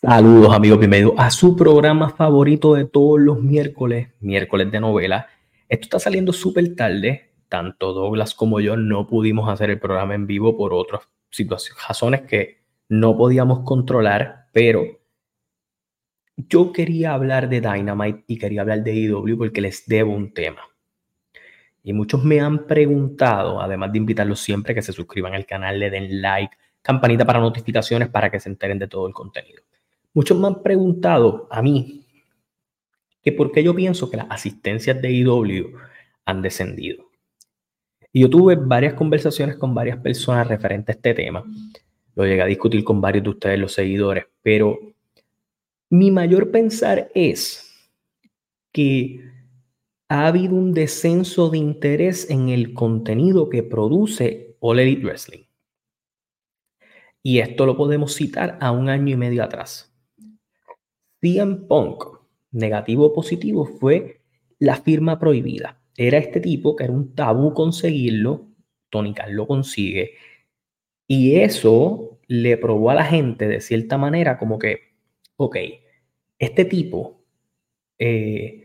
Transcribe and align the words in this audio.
Saludos 0.00 0.52
amigos, 0.52 0.80
bienvenidos 0.80 1.14
a 1.16 1.30
su 1.30 1.54
programa 1.54 2.10
favorito 2.10 2.74
de 2.74 2.84
todos 2.84 3.20
los 3.20 3.40
miércoles, 3.40 4.08
miércoles 4.20 4.70
de 4.72 4.80
novela. 4.80 5.28
Esto 5.68 5.84
está 5.84 5.98
saliendo 6.00 6.32
súper 6.32 6.74
tarde, 6.74 7.30
tanto 7.48 7.92
Douglas 7.92 8.34
como 8.34 8.58
yo 8.60 8.76
no 8.76 9.06
pudimos 9.06 9.48
hacer 9.48 9.70
el 9.70 9.78
programa 9.78 10.14
en 10.16 10.26
vivo 10.26 10.56
por 10.58 10.74
otras 10.74 11.02
situaciones, 11.30 11.82
razones 11.86 12.22
que 12.22 12.58
no 12.88 13.16
podíamos 13.16 13.60
controlar, 13.60 14.48
pero 14.52 14.84
yo 16.36 16.72
quería 16.72 17.14
hablar 17.14 17.48
de 17.48 17.60
Dynamite 17.60 18.24
y 18.26 18.36
quería 18.36 18.62
hablar 18.62 18.82
de 18.82 18.94
IW 18.94 19.38
porque 19.38 19.60
les 19.60 19.86
debo 19.86 20.12
un 20.12 20.34
tema. 20.34 20.62
Y 21.84 21.92
muchos 21.92 22.22
me 22.24 22.40
han 22.40 22.66
preguntado, 22.66 23.60
además 23.60 23.92
de 23.92 23.98
invitarlos 23.98 24.40
siempre 24.40 24.74
que 24.74 24.82
se 24.82 24.92
suscriban 24.92 25.34
al 25.34 25.46
canal, 25.46 25.78
le 25.78 25.88
den 25.88 26.20
like, 26.20 26.56
campanita 26.82 27.24
para 27.24 27.38
notificaciones 27.38 28.08
para 28.08 28.28
que 28.28 28.40
se 28.40 28.48
enteren 28.48 28.78
de 28.78 28.88
todo 28.88 29.06
el 29.06 29.14
contenido. 29.14 29.62
Muchos 30.14 30.38
me 30.38 30.46
han 30.46 30.62
preguntado 30.62 31.48
a 31.50 31.60
mí 31.60 32.06
que 33.22 33.32
por 33.32 33.50
qué 33.50 33.64
yo 33.64 33.74
pienso 33.74 34.10
que 34.10 34.16
las 34.16 34.30
asistencias 34.30 35.00
de 35.02 35.10
IW 35.10 35.76
han 36.24 36.40
descendido. 36.40 37.10
Y 38.12 38.20
yo 38.20 38.30
tuve 38.30 38.54
varias 38.54 38.94
conversaciones 38.94 39.56
con 39.56 39.74
varias 39.74 39.98
personas 39.98 40.46
referentes 40.46 40.94
a 40.94 40.96
este 40.96 41.14
tema. 41.14 41.44
Lo 42.14 42.24
llegué 42.24 42.42
a 42.42 42.46
discutir 42.46 42.84
con 42.84 43.00
varios 43.00 43.24
de 43.24 43.30
ustedes, 43.30 43.58
los 43.58 43.72
seguidores, 43.72 44.26
pero 44.40 44.78
mi 45.90 46.10
mayor 46.10 46.50
pensar 46.50 47.10
es 47.14 47.72
que 48.70 49.20
ha 50.08 50.26
habido 50.26 50.54
un 50.54 50.74
descenso 50.74 51.50
de 51.50 51.58
interés 51.58 52.30
en 52.30 52.50
el 52.50 52.72
contenido 52.72 53.48
que 53.48 53.62
produce 53.62 54.56
All 54.60 54.78
Elite 54.78 55.04
Wrestling. 55.04 55.44
Y 57.22 57.38
esto 57.38 57.64
lo 57.64 57.76
podemos 57.76 58.14
citar 58.14 58.58
a 58.60 58.70
un 58.70 58.88
año 58.88 59.14
y 59.14 59.16
medio 59.16 59.42
atrás. 59.42 59.93
CM 61.24 61.66
Punk, 61.66 62.04
negativo 62.52 63.06
o 63.06 63.12
positivo, 63.14 63.64
fue 63.64 64.20
la 64.58 64.76
firma 64.76 65.18
prohibida. 65.18 65.80
Era 65.96 66.18
este 66.18 66.38
tipo 66.38 66.76
que 66.76 66.84
era 66.84 66.92
un 66.92 67.14
tabú 67.14 67.54
conseguirlo. 67.54 68.48
Tony 68.90 69.14
Khan 69.14 69.34
lo 69.34 69.46
consigue. 69.46 70.16
Y 71.08 71.36
eso 71.36 72.20
le 72.26 72.58
probó 72.58 72.90
a 72.90 72.94
la 72.94 73.04
gente 73.04 73.48
de 73.48 73.62
cierta 73.62 73.96
manera 73.96 74.36
como 74.38 74.58
que, 74.58 74.80
ok, 75.36 75.56
este 76.38 76.66
tipo 76.66 77.24
eh, 77.98 78.64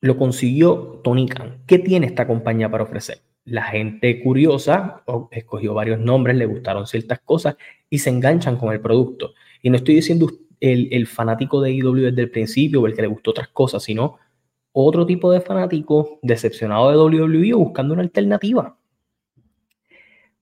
lo 0.00 0.16
consiguió 0.16 1.00
Tony 1.04 1.28
Khan. 1.28 1.62
¿Qué 1.64 1.78
tiene 1.78 2.06
esta 2.06 2.26
compañía 2.26 2.68
para 2.68 2.82
ofrecer? 2.82 3.20
La 3.44 3.62
gente 3.62 4.20
curiosa 4.20 5.04
escogió 5.30 5.74
varios 5.74 6.00
nombres, 6.00 6.36
le 6.36 6.46
gustaron 6.46 6.88
ciertas 6.88 7.20
cosas 7.20 7.56
y 7.88 7.98
se 7.98 8.10
enganchan 8.10 8.56
con 8.56 8.72
el 8.72 8.80
producto. 8.80 9.34
Y 9.62 9.70
no 9.70 9.76
estoy 9.76 9.94
diciendo 9.94 10.28
el, 10.60 11.06
fanático 11.06 11.60
de 11.60 11.72
IW 11.72 12.06
desde 12.06 12.22
el 12.22 12.30
principio 12.30 12.80
o 12.80 12.86
el 12.86 12.94
que 12.94 13.02
le 13.02 13.08
gustó 13.08 13.30
otras 13.30 13.48
cosas, 13.48 13.82
sino 13.82 14.18
otro 14.72 15.06
tipo 15.06 15.30
de 15.30 15.40
fanático 15.40 16.18
decepcionado 16.22 16.90
de 16.90 17.18
WWE 17.18 17.54
buscando 17.54 17.94
una 17.94 18.02
alternativa. 18.02 18.76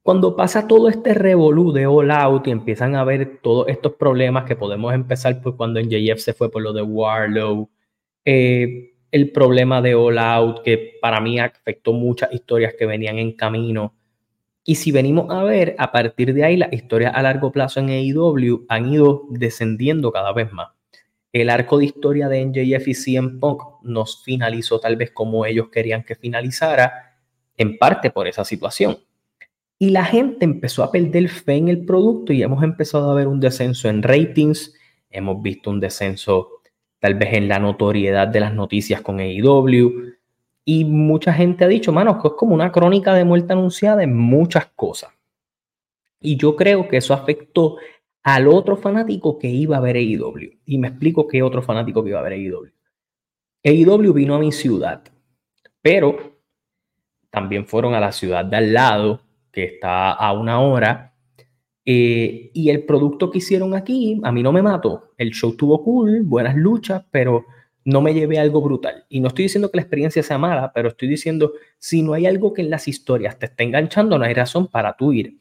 Cuando 0.03 0.37
pasa 0.37 0.69
todo 0.69 0.89
este 0.89 1.15
revolú 1.15 1.73
de 1.73 1.87
All 1.87 2.11
Out 2.11 2.47
y 2.47 2.53
empiezan 2.53 2.95
a 2.95 3.03
ver 3.03 3.41
todos 3.43 3.67
estos 3.69 3.95
problemas 3.95 4.45
que 4.45 4.55
podemos 4.55 4.95
empezar 4.95 5.43
por 5.43 5.57
cuando 5.57 5.81
en 5.81 5.91
JF 5.91 6.21
se 6.21 6.33
fue 6.33 6.51
por 6.51 6.63
lo 6.63 6.73
de 6.73 6.83
Warlow, 6.83 7.69
eh, 8.25 8.95
el 9.11 9.33
problema 9.33 9.83
de 9.83 9.95
All 9.95 10.19
Out, 10.19 10.63
que 10.63 10.99
para 11.01 11.21
mí 11.21 11.41
afectó 11.41 11.93
muchas 11.93 12.33
historias 12.33 12.75
que 12.79 12.87
venían 12.87 13.19
en 13.19 13.33
camino. 13.33 13.95
Y 14.69 14.75
si 14.75 14.91
venimos 14.91 15.31
a 15.31 15.45
ver, 15.45 15.77
a 15.79 15.93
partir 15.93 16.35
de 16.35 16.43
ahí 16.43 16.57
las 16.57 16.73
historias 16.73 17.13
a 17.15 17.23
largo 17.23 17.53
plazo 17.53 17.79
en 17.79 17.89
AEW 17.89 18.67
han 18.69 18.93
ido 18.93 19.23
descendiendo 19.31 20.11
cada 20.11 20.33
vez 20.33 20.53
más. 20.53 20.71
El 21.33 21.51
arco 21.51 21.79
de 21.79 21.85
historia 21.85 22.29
de 22.29 22.45
NJF 22.45 22.89
y 22.89 22.95
CM 22.95 23.39
Punk 23.39 23.63
nos 23.83 24.25
finalizó 24.25 24.81
tal 24.81 24.97
vez 24.97 25.13
como 25.13 25.47
ellos 25.47 25.69
querían 25.71 26.03
que 26.03 26.17
finalizara, 26.17 27.17
en 27.57 27.79
parte 27.79 28.11
por 28.11 28.27
esa 28.27 28.45
situación. 28.45 28.99
Y 29.79 29.91
la 29.91 30.05
gente 30.05 30.45
empezó 30.45 30.83
a 30.83 30.91
perder 30.91 31.29
fe 31.29 31.55
en 31.55 31.69
el 31.69 31.85
producto 31.85 32.33
y 32.33 32.43
hemos 32.43 32.65
empezado 32.65 33.11
a 33.11 33.15
ver 33.15 33.29
un 33.29 33.39
descenso 33.39 33.89
en 33.89 34.03
ratings, 34.03 34.75
hemos 35.11 35.41
visto 35.43 35.71
un 35.71 35.79
descenso 35.79 36.49
tal 36.99 37.15
vez 37.15 37.35
en 37.35 37.49
la 37.49 37.61
notoriedad 37.61 38.27
de 38.27 38.41
las 38.41 38.53
noticias 38.53 39.01
con 39.01 39.21
AEW. 39.21 40.16
Y 40.69 40.85
mucha 40.85 41.33
gente 41.33 41.65
ha 41.65 41.69
dicho, 41.69 41.93
mano, 41.93 42.21
que 42.21 42.27
es 42.27 42.35
como 42.35 42.53
una 42.53 42.73
crónica 42.73 43.15
de 43.15 43.25
muerte 43.25 43.53
anunciada 43.53 44.03
en 44.03 44.17
muchas 44.17 44.67
cosas. 44.75 45.13
Y 46.21 46.37
yo 46.37 46.57
creo 46.57 46.89
que 46.89 46.97
eso 46.97 47.15
afectó 47.15 47.77
al 48.25 48.49
otro 48.49 48.77
fanático 48.77 49.39
que 49.39 49.47
iba 49.47 49.77
a 49.77 49.81
ver 49.81 49.95
AEW. 49.95 50.59
Y 50.65 50.79
me 50.79 50.89
explico 50.89 51.29
qué 51.29 51.41
otro 51.41 51.63
fanático 51.63 52.03
que 52.03 52.11
iba 52.11 52.19
a 52.19 52.25
ver 52.25 52.33
AEW. 52.33 52.73
AEW 53.63 54.13
vino 54.13 54.35
a 54.35 54.41
mi 54.41 54.51
ciudad, 54.51 55.05
pero 55.81 56.37
también 57.31 57.65
fueron 57.65 57.95
a 57.95 58.01
la 58.01 58.11
ciudad 58.11 58.45
de 58.45 58.57
al 58.57 58.73
lado, 58.73 59.21
que 59.53 59.63
está 59.63 60.11
a 60.11 60.33
una 60.33 60.61
hora, 60.61 61.15
eh, 61.85 62.51
y 62.53 62.71
el 62.71 62.85
producto 62.85 63.31
que 63.31 63.39
hicieron 63.39 63.73
aquí, 63.73 64.21
a 64.25 64.33
mí 64.33 64.43
no 64.43 64.51
me 64.51 64.63
mató. 64.63 65.13
El 65.17 65.31
show 65.31 65.55
tuvo 65.55 65.85
cool, 65.85 66.23
buenas 66.25 66.57
luchas, 66.57 67.05
pero 67.13 67.45
no 67.87 68.03
me 68.03 68.13
llevé 68.13 68.39
algo 68.39 68.61
brutal. 68.61 69.07
Y 69.09 69.21
no 69.21 69.29
estoy 69.29 69.45
diciendo 69.45 69.71
que 69.71 69.79
la 69.79 69.83
experiencia 69.83 70.23
sea 70.23 70.37
mala, 70.37 70.73
pero 70.75 70.89
estoy 70.89 71.09
diciendo, 71.09 71.55
si 71.79 72.03
no 72.03 72.13
hay 72.13 72.27
algo 72.27 72.53
que 72.53 72.61
en 72.61 72.69
las 72.69 72.87
historias 72.87 73.39
te 73.39 73.47
esté 73.47 73.65
enganchando, 73.65 74.19
no 74.19 74.27
hay 74.27 74.35
razón 74.35 74.67
para 74.69 74.95
tú 74.95 75.15
ir. 75.15 75.39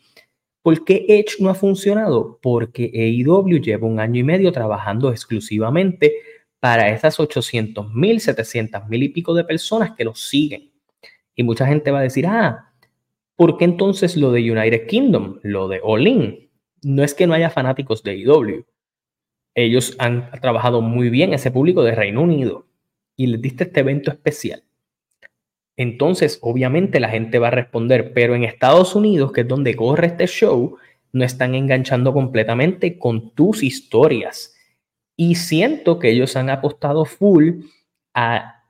¿Por 0.62 0.86
qué 0.86 1.06
Edge 1.10 1.42
no 1.42 1.50
ha 1.50 1.56
funcionado? 1.56 2.40
Porque 2.42 2.90
AEW 2.94 3.60
lleva 3.60 3.86
un 3.86 4.00
año 4.00 4.22
y 4.22 4.24
medio 4.24 4.52
trabajando 4.54 5.10
exclusivamente 5.12 6.14
para 6.62 6.90
esas 6.90 7.20
800 7.20 7.94
mil, 7.94 8.22
700 8.22 8.88
mil 8.88 9.04
y 9.04 9.10
pico 9.10 9.34
de 9.34 9.44
personas 9.44 9.92
que 9.92 10.06
lo 10.06 10.16
siguen. 10.16 10.72
Y 11.36 11.44
mucha 11.44 11.68
gente 11.68 11.92
va 11.92 12.00
a 12.00 12.04
decir, 12.04 12.26
ah, 12.26 12.72
¿Por 13.36 13.58
qué 13.58 13.66
entonces 13.66 14.16
lo 14.16 14.32
de 14.32 14.50
United 14.50 14.88
Kingdom, 14.88 15.40
lo 15.44 15.68
de 15.68 15.82
All 15.84 16.08
In? 16.08 16.50
No 16.84 17.04
es 17.04 17.14
que 17.14 17.28
no 17.28 17.34
haya 17.34 17.50
fanáticos 17.50 18.02
de 18.02 18.16
IW. 18.18 18.66
Ellos 19.56 19.96
han 20.00 20.30
trabajado 20.42 20.82
muy 20.82 21.10
bien 21.10 21.34
ese 21.34 21.50
público 21.50 21.84
de 21.84 21.96
Reino 21.96 22.22
Unido 22.22 22.68
y 23.16 23.28
les 23.28 23.42
diste 23.42 23.64
este 23.64 23.80
evento 23.80 24.12
especial. 24.12 24.64
Entonces, 25.78 26.40
obviamente 26.42 27.00
la 27.00 27.10
gente 27.10 27.40
va 27.40 27.48
a 27.48 27.52
responder, 27.52 28.14
pero 28.14 28.36
en 28.36 28.44
Estados 28.44 28.96
Unidos, 28.96 29.32
que 29.32 29.42
es 29.42 29.48
donde 29.48 29.76
corre 29.76 30.08
este 30.08 30.28
show, 30.28 30.78
no 31.12 31.24
están 31.24 31.56
enganchando 31.56 32.14
completamente 32.14 33.00
con 33.00 33.32
tus 33.32 33.64
historias. 33.64 34.54
Y 35.18 35.36
siento 35.36 36.00
que 36.00 36.12
ellos 36.12 36.36
han 36.36 36.50
apostado 36.50 37.06
full 37.06 37.62
a 38.14 38.64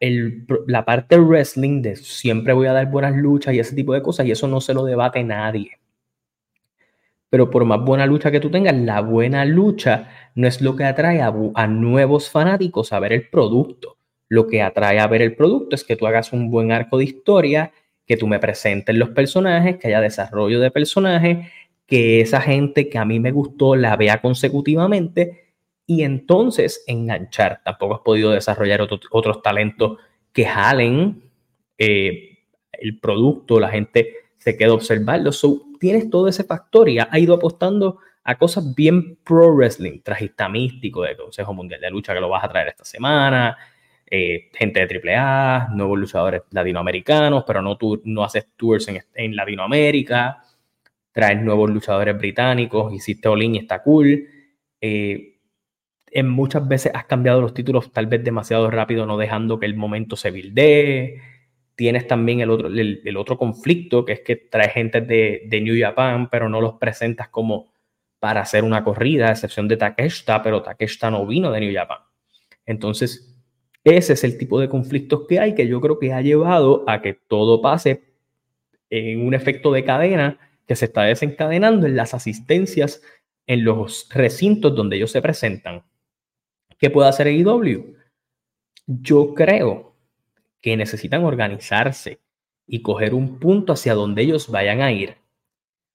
la 0.68 0.86
parte 0.86 1.18
wrestling 1.18 1.82
de 1.82 1.96
siempre 1.96 2.54
voy 2.54 2.68
a 2.68 2.74
dar 2.74 2.92
buenas 2.92 3.16
luchas 3.16 3.56
y 3.56 3.60
ese 3.60 3.76
tipo 3.76 3.94
de 3.94 4.04
cosas, 4.04 4.28
y 4.28 4.32
eso 4.32 4.48
no 4.48 4.62
se 4.62 4.74
lo 4.74 4.86
debate 4.86 5.24
nadie. 5.24 5.80
Pero 7.36 7.50
por 7.50 7.66
más 7.66 7.84
buena 7.84 8.06
lucha 8.06 8.32
que 8.32 8.40
tú 8.40 8.50
tengas, 8.50 8.74
la 8.78 9.02
buena 9.02 9.44
lucha 9.44 10.08
no 10.36 10.48
es 10.48 10.62
lo 10.62 10.78
que 10.78 10.86
atrae 10.86 11.22
a, 11.22 11.68
nuevos 11.68 12.30
fanáticos 12.30 12.94
a 12.94 13.00
ver 13.02 13.12
el 13.12 13.28
producto. 13.28 13.98
Lo 14.30 14.48
que 14.48 14.62
atrae 14.62 15.02
a 15.02 15.08
ver 15.08 15.22
el 15.22 15.36
producto 15.36 15.76
es 15.76 15.84
que 15.84 15.98
tú 15.98 16.08
hagas 16.08 16.32
un 16.32 16.50
buen 16.50 16.72
arco 16.72 16.98
de 16.98 17.04
historia, 17.04 17.74
que 18.06 18.16
tú 18.16 18.26
me 18.26 18.40
presentes 18.40 18.96
los 18.96 19.10
personajes, 19.10 19.76
que 19.76 19.90
haya 19.90 20.00
desarrollo 20.00 20.62
de 20.62 20.72
personajes, 20.72 21.52
que 21.86 22.22
esa 22.22 22.40
gente 22.40 22.88
que 22.88 23.00
a 23.00 23.04
mí 23.04 23.20
me 23.20 23.34
gustó 23.34 23.76
la 23.76 23.98
vea 23.98 24.22
consecutivamente 24.22 25.52
y 25.86 26.04
entonces 26.04 26.86
enganchar. 26.88 27.60
Tampoco 27.66 27.96
has 27.96 28.00
podido 28.00 28.32
desarrollar 28.32 28.80
otros 28.82 29.42
talentos 29.42 29.98
que 30.32 30.46
jalen 30.46 31.22
eh, 31.78 32.38
el 32.72 32.98
producto, 33.02 33.60
la 33.60 33.68
gente 33.68 34.25
se 34.46 34.56
queda 34.56 34.74
observarlo. 34.74 35.32
tienes 35.80 36.08
todo 36.12 36.28
ese 36.28 36.44
factor 36.44 36.88
y 36.88 37.00
ha 37.00 37.10
ido 37.18 37.34
apostando 37.34 37.98
a 38.24 38.38
cosas 38.38 38.76
bien 38.76 39.16
pro 39.24 39.56
wrestling, 39.56 40.02
trajista 40.02 40.48
místico 40.48 41.02
de 41.02 41.18
Consejo 41.18 41.52
Mundial 41.52 41.82
de 41.82 41.90
Lucha 41.90 42.14
que 42.14 42.20
lo 42.20 42.30
vas 42.30 42.44
a 42.44 42.50
traer 42.50 42.68
esta 42.68 42.86
semana, 42.86 43.58
eh, 44.06 44.52
gente 44.54 44.86
de 44.86 45.18
AAA, 45.18 45.70
nuevos 45.74 45.98
luchadores 45.98 46.44
latinoamericanos, 46.52 47.44
pero 47.46 47.64
no, 47.64 47.76
tú, 47.76 48.00
no 48.06 48.24
haces 48.24 48.50
tours 48.56 48.88
en, 48.88 49.04
en 49.16 49.36
Latinoamérica, 49.36 50.44
traes 51.12 51.42
nuevos 51.42 51.72
luchadores 51.72 52.16
británicos, 52.16 52.94
hiciste 52.94 53.28
Olin 53.28 53.56
y 53.56 53.58
está 53.58 53.82
cool. 53.82 54.28
Eh, 54.80 55.40
en 56.12 56.30
muchas 56.30 56.68
veces 56.68 56.92
has 56.94 57.06
cambiado 57.06 57.42
los 57.42 57.56
títulos 57.56 57.92
tal 57.92 58.06
vez 58.06 58.24
demasiado 58.24 58.70
rápido, 58.70 59.08
no 59.08 59.18
dejando 59.18 59.60
que 59.60 59.66
el 59.66 59.76
momento 59.76 60.16
se 60.16 60.30
buildee. 60.30 61.35
Tienes 61.76 62.08
también 62.08 62.40
el 62.40 62.50
otro, 62.50 62.68
el, 62.68 63.18
otro 63.18 63.38
conflicto, 63.38 64.06
que 64.06 64.14
es 64.14 64.20
que 64.22 64.36
traes 64.36 64.74
gente 64.74 65.02
de, 65.02 65.44
de, 65.46 65.62
New 65.62 65.76
Japan, 65.78 66.30
pero 66.30 66.48
no 66.48 66.62
los 66.62 66.76
presentas 66.76 67.28
como 67.30 67.74
para 68.20 68.42
hacer 68.42 68.64
una 68.64 68.84
corrida, 68.84 69.28
a 69.28 69.32
excepción 69.32 69.68
de 69.68 69.78
Takeshita, 69.78 70.42
pero 70.42 70.62
Takeshita 70.62 71.12
no 71.12 71.26
vino 71.28 71.52
de 71.52 71.60
New 71.60 71.74
Japan. 71.74 72.00
Entonces, 72.66 73.36
ese 73.84 74.14
es 74.14 74.24
el 74.24 74.38
tipo 74.38 74.60
de 74.60 74.70
conflictos 74.70 75.28
que 75.28 75.40
hay, 75.40 75.54
que 75.54 75.68
yo 75.68 75.80
creo 75.82 76.00
que 76.00 76.14
ha 76.14 76.22
llevado 76.22 76.84
a 76.88 77.02
que 77.02 77.14
todo 77.14 77.62
pase 77.62 78.04
en 78.90 79.26
un 79.26 79.34
efecto 79.34 79.72
de 79.72 79.84
cadena 79.84 80.40
que 80.68 80.76
se 80.76 80.86
está 80.86 81.04
desencadenando 81.04 81.86
en 81.86 81.96
las 81.96 82.14
asistencias 82.14 83.02
en 83.48 83.64
los 83.64 84.10
recintos 84.12 84.76
donde 84.76 84.96
ellos 84.96 85.12
se 85.12 85.22
presentan. 85.22 85.84
¿Qué 86.80 86.90
puede 86.90 87.10
hacer 87.10 87.28
AEW? 87.28 87.96
Yo 88.88 89.34
creo 89.34 89.95
que 90.66 90.76
necesitan 90.76 91.24
organizarse 91.24 92.18
y 92.66 92.82
coger 92.82 93.14
un 93.14 93.38
punto 93.38 93.72
hacia 93.72 93.94
donde 93.94 94.24
ellos 94.24 94.50
vayan 94.50 94.82
a 94.82 94.92
ir. 94.92 95.18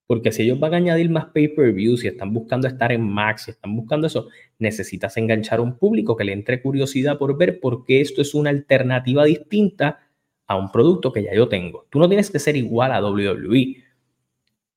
Porque 0.06 0.30
si 0.30 0.44
ellos 0.44 0.60
van 0.60 0.74
a 0.74 0.76
añadir 0.76 1.10
más 1.10 1.24
pay-per-views, 1.24 2.02
si 2.02 2.06
están 2.06 2.32
buscando 2.32 2.68
estar 2.68 2.92
en 2.92 3.02
Max, 3.02 3.46
si 3.46 3.50
están 3.50 3.74
buscando 3.74 4.06
eso, 4.06 4.28
necesitas 4.60 5.16
enganchar 5.16 5.58
a 5.58 5.62
un 5.62 5.76
público 5.76 6.16
que 6.16 6.22
le 6.22 6.32
entre 6.32 6.62
curiosidad 6.62 7.18
por 7.18 7.36
ver 7.36 7.58
por 7.58 7.84
qué 7.84 8.00
esto 8.00 8.22
es 8.22 8.32
una 8.32 8.50
alternativa 8.50 9.24
distinta 9.24 10.08
a 10.46 10.54
un 10.54 10.70
producto 10.70 11.12
que 11.12 11.24
ya 11.24 11.34
yo 11.34 11.48
tengo. 11.48 11.88
Tú 11.90 11.98
no 11.98 12.06
tienes 12.06 12.30
que 12.30 12.38
ser 12.38 12.54
igual 12.56 12.92
a 12.92 13.04
WWE, 13.04 13.74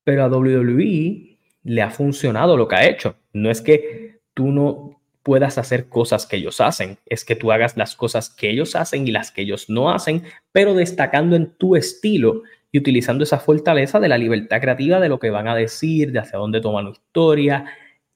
pero 0.04 0.24
a 0.24 0.28
WWE 0.28 1.38
le 1.66 1.82
ha 1.84 1.92
funcionado 1.92 2.58
lo 2.58 2.68
que 2.68 2.76
ha 2.78 2.90
hecho. 2.90 3.16
No 3.32 3.52
es 3.52 3.62
que 3.62 4.22
tú 4.34 4.48
no 4.52 5.03
puedas 5.24 5.58
hacer 5.58 5.88
cosas 5.88 6.26
que 6.26 6.36
ellos 6.36 6.62
hacen, 6.62 6.98
es 7.06 7.24
que 7.26 7.36
tú 7.36 7.52
hagas 7.52 7.78
las 7.78 7.96
cosas 7.96 8.30
que 8.30 8.50
ellos 8.50 8.76
hacen 8.76 9.08
y 9.08 9.12
las 9.12 9.32
que 9.32 9.42
ellos 9.42 9.70
no 9.70 9.90
hacen, 9.90 10.24
pero 10.52 10.74
destacando 10.74 11.36
en 11.36 11.56
tu 11.58 11.76
estilo 11.76 12.44
y 12.72 12.80
utilizando 12.80 13.24
esa 13.24 13.40
fortaleza 13.40 14.00
de 14.00 14.10
la 14.10 14.18
libertad 14.18 14.60
creativa 14.60 15.00
de 15.00 15.10
lo 15.10 15.20
que 15.20 15.30
van 15.30 15.48
a 15.48 15.56
decir, 15.56 16.12
de 16.12 16.20
hacia 16.20 16.40
dónde 16.40 16.60
toman 16.60 16.86
la 16.86 16.92
historia, 16.92 17.66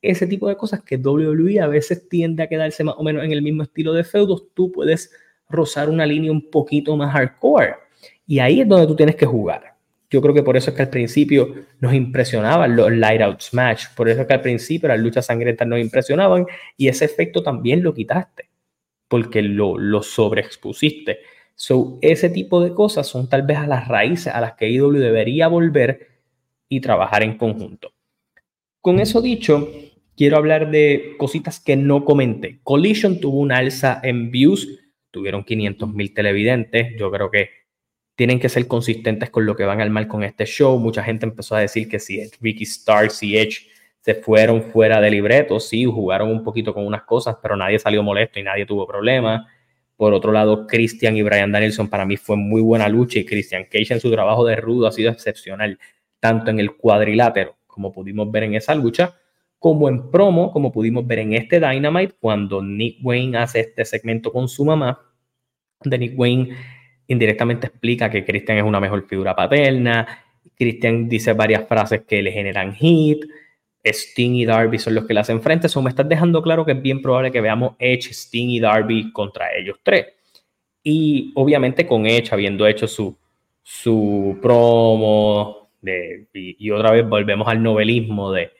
ese 0.01 0.27
tipo 0.27 0.48
de 0.48 0.57
cosas 0.57 0.83
que 0.83 0.98
WWE 0.98 1.62
a 1.62 1.68
veces 1.68 2.07
tiende 2.09 2.44
a 2.44 2.48
quedarse 2.48 2.83
más 2.83 2.95
o 2.98 3.04
menos 3.04 3.24
en 3.24 3.31
el 3.31 3.42
mismo 3.42 3.63
estilo 3.63 3.94
de 3.94 4.03
feudos, 4.03 4.44
tú 4.53 4.71
puedes 4.71 5.12
rozar 5.50 5.89
una 5.89 6.06
línea 6.06 6.31
un 6.31 6.50
poquito 6.51 6.95
más 6.98 7.13
hardcore. 7.13 7.75
Y 8.25 8.39
ahí 8.39 8.62
es 8.62 8.68
donde 8.68 8.88
tú 8.88 8.95
tienes 8.95 9.15
que 9.15 9.25
jugar. 9.25 9.76
Yo 10.09 10.21
creo 10.21 10.33
que 10.33 10.44
por 10.44 10.56
eso 10.56 10.69
es 10.69 10.75
que 10.75 10.83
al 10.83 10.89
principio 10.89 11.54
nos 11.80 11.94
impresionaban 11.94 12.75
los 12.75 12.92
light 12.92 13.21
out 13.21 13.42
smash, 13.42 13.88
por 13.95 14.07
eso 14.07 14.21
es 14.21 14.27
que 14.27 14.33
al 14.33 14.42
principio 14.42 14.88
las 14.88 15.00
luchas 15.00 15.25
sangrientas 15.25 15.68
nos 15.68 15.80
impresionaban 15.80 16.45
y 16.77 16.88
ese 16.88 17.06
efecto 17.06 17.44
también 17.44 17.83
lo 17.83 17.94
quitaste, 17.94 18.50
porque 19.09 19.42
lo, 19.42 19.77
lo 19.77 20.01
sobreexpusiste. 20.01 21.19
So, 21.56 21.98
ese 22.01 22.30
tipo 22.30 22.63
de 22.63 22.74
cosas 22.74 23.07
son 23.07 23.27
tal 23.27 23.42
vez 23.42 23.57
a 23.57 23.68
las 23.68 23.88
raíces 23.88 24.33
a 24.33 24.39
las 24.39 24.54
que 24.54 24.69
IW 24.69 24.92
debería 24.92 25.48
volver 25.48 26.07
y 26.69 26.81
trabajar 26.81 27.24
en 27.24 27.38
conjunto. 27.38 27.92
Con 28.80 29.00
eso 29.00 29.21
dicho, 29.21 29.68
quiero 30.15 30.38
hablar 30.38 30.71
de 30.71 31.15
cositas 31.18 31.60
que 31.60 31.75
no 31.75 32.06
comenté. 32.06 32.60
Collision 32.63 33.19
tuvo 33.19 33.39
una 33.39 33.57
alza 33.57 34.00
en 34.03 34.31
views, 34.31 34.68
tuvieron 35.12 35.44
500 35.44 35.94
mil 35.94 36.13
televidentes. 36.13 36.95
Yo 36.98 37.12
creo 37.12 37.31
que 37.31 37.50
tienen 38.18 38.40
que 38.40 38.50
ser 38.50 38.68
consistentes 38.68 39.30
con 39.30 39.46
lo 39.46 39.56
que 39.56 39.64
van 39.64 39.80
al 39.80 39.92
mal 39.92 40.08
con 40.08 40.24
este 40.24 40.46
show. 40.46 40.80
Mucha 40.80 41.04
gente 41.04 41.28
empezó 41.28 41.56
a 41.56 41.60
decir 41.60 41.88
que 41.88 42.00
si 42.00 42.28
Ricky 42.42 42.66
Starks 42.66 43.22
y 43.22 43.38
Edge 43.38 43.68
se 44.02 44.16
fueron 44.16 44.64
fuera 44.64 45.00
de 45.00 45.12
libreto, 45.12 45.60
sí, 45.60 45.86
jugaron 45.86 46.31
un 46.31 46.44
poquito 46.44 46.74
con 46.74 46.84
unas 46.88 47.04
cosas, 47.04 47.38
pero 47.44 47.56
nadie 47.56 47.78
salió 47.78 48.02
molesto 48.02 48.40
y 48.40 48.44
nadie 48.44 48.66
tuvo 48.66 48.88
problemas. 48.88 49.46
Por 49.96 50.16
otro 50.16 50.31
lado, 50.31 50.66
Christian 50.66 51.16
y 51.16 51.22
Brian 51.22 51.52
Danielson 51.52 51.90
para 51.90 52.08
mí 52.08 52.18
fue 52.18 52.36
muy 52.38 52.60
buena 52.60 52.90
lucha 52.90 53.19
y 53.19 53.25
Christian 53.25 53.66
Cage 53.66 53.94
en 53.94 54.00
su 54.00 54.10
trabajo 54.10 54.44
de 54.46 54.56
rudo 54.56 54.88
ha 54.88 54.92
sido 54.92 55.12
excepcional, 55.12 55.78
tanto 56.20 56.50
en 56.50 56.60
el 56.60 56.75
cuadrilátero, 56.75 57.56
como 57.68 57.94
pudimos 57.94 58.31
ver 58.31 58.44
en 58.44 58.56
esa 58.56 58.74
lucha, 58.74 59.13
como 59.60 59.90
en 59.90 60.10
promo, 60.10 60.52
como 60.52 60.72
pudimos 60.72 61.06
ver 61.06 61.20
en 61.20 61.34
este 61.34 61.60
Dynamite, 61.60 62.16
cuando 62.20 62.63
Nick 62.63 62.98
Wayne 63.04 63.38
hace 63.38 63.60
este 63.60 63.86
segmento 63.86 64.34
con 64.34 64.48
su 64.48 64.66
mamá, 64.66 65.04
de 65.84 66.00
Nick 66.00 66.18
Wayne 66.18 66.76
indirectamente 67.07 67.68
explica 67.68 68.09
que 68.09 68.25
Christian 68.25 68.57
es 68.57 68.63
una 68.63 68.80
mejor 68.80 69.07
figura 69.07 69.36
paterna, 69.36 70.07
Christian 70.57 71.07
dice 71.07 71.33
varias 71.33 71.68
frases 71.68 72.01
que 72.07 72.21
le 72.21 72.31
generan 72.31 72.74
hit, 72.74 73.24
Sting 73.94 74.36
y 74.36 74.45
Darby 74.45 74.80
son 74.80 74.95
los 74.95 75.06
que 75.06 75.13
le 75.13 75.21
hacen. 75.21 75.42
Eso 75.63 75.81
me 75.81 75.89
estás 75.89 76.07
dejando 76.07 76.42
claro 76.42 76.65
que 76.65 76.74
es 76.74 76.81
bien 76.81 77.01
probable 77.01 77.31
que 77.31 77.42
veamos 77.42 77.75
Edge, 77.80 78.12
Sting 78.12 78.50
y 78.50 78.59
Darby 78.59 79.12
contra 79.12 79.56
ellos 79.56 79.77
tres. 79.83 80.07
Y 80.83 81.31
obviamente 81.36 81.86
con 81.86 82.06
Edge 82.06 82.30
habiendo 82.31 82.65
hecho 82.68 82.88
su, 82.88 83.18
su 83.63 84.38
promo 84.42 85.69
de, 85.81 86.27
y, 86.33 86.71
otra 86.71 86.92
vez 86.92 87.07
volvemos 87.07 87.48
al 87.48 87.62
novelismo 87.62 88.31
de 88.31 88.51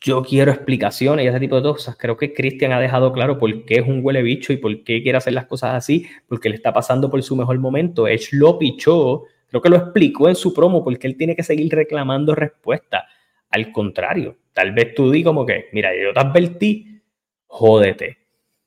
yo 0.00 0.22
quiero 0.22 0.50
explicaciones 0.50 1.24
y 1.24 1.28
ese 1.28 1.40
tipo 1.40 1.56
de 1.56 1.62
cosas. 1.62 1.96
Creo 1.96 2.16
que 2.16 2.32
Christian 2.32 2.72
ha 2.72 2.80
dejado 2.80 3.12
claro 3.12 3.38
por 3.38 3.64
qué 3.64 3.76
es 3.76 3.86
un 3.86 4.00
huele 4.02 4.22
bicho 4.22 4.52
y 4.52 4.56
por 4.56 4.82
qué 4.82 5.02
quiere 5.02 5.18
hacer 5.18 5.34
las 5.34 5.46
cosas 5.46 5.74
así, 5.74 6.06
porque 6.26 6.48
le 6.48 6.56
está 6.56 6.72
pasando 6.72 7.10
por 7.10 7.22
su 7.22 7.36
mejor 7.36 7.58
momento. 7.58 8.08
Edge 8.08 8.28
lo 8.32 8.58
pichó, 8.58 9.24
creo 9.48 9.60
que 9.60 9.68
lo 9.68 9.76
explicó 9.76 10.28
en 10.28 10.34
su 10.36 10.54
promo, 10.54 10.82
porque 10.82 11.06
él 11.06 11.16
tiene 11.16 11.36
que 11.36 11.42
seguir 11.42 11.72
reclamando 11.74 12.34
respuesta 12.34 13.04
al 13.50 13.72
contrario, 13.72 14.36
tal 14.52 14.72
vez 14.72 14.94
tú 14.94 15.10
di 15.10 15.22
como 15.24 15.44
que, 15.44 15.68
mira, 15.72 15.90
yo 15.94 16.12
te 16.12 16.20
advertí, 16.20 17.02
jódete. 17.46 18.18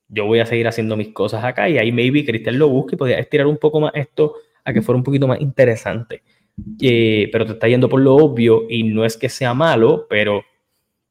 Yo 0.10 0.26
voy 0.26 0.40
a 0.40 0.46
seguir 0.46 0.68
haciendo 0.68 0.96
mis 0.96 1.10
cosas 1.10 1.44
acá 1.44 1.70
y 1.70 1.78
ahí 1.78 1.92
maybe 1.92 2.26
Cristian 2.26 2.60
lo 2.60 2.70
busque 2.70 2.96
y 2.96 2.98
podía 2.98 3.18
estirar 3.18 3.48
un 3.48 3.58
poco 3.58 3.80
más 3.80 3.94
esto 3.96 4.36
a 4.64 4.74
que 4.74 4.82
fuera 4.82 4.98
un 4.98 5.04
poquito 5.04 5.28
más 5.28 5.42
interesante. 5.42 6.22
Eh, 6.80 7.30
pero 7.32 7.46
te 7.46 7.54
está 7.54 7.68
yendo 7.68 7.90
por 7.90 8.02
lo 8.02 8.16
obvio 8.16 8.66
y 8.70 8.84
no 8.84 9.06
es 9.06 9.18
que 9.18 9.30
sea 9.30 9.54
malo, 9.54 10.06
pero 10.08 10.44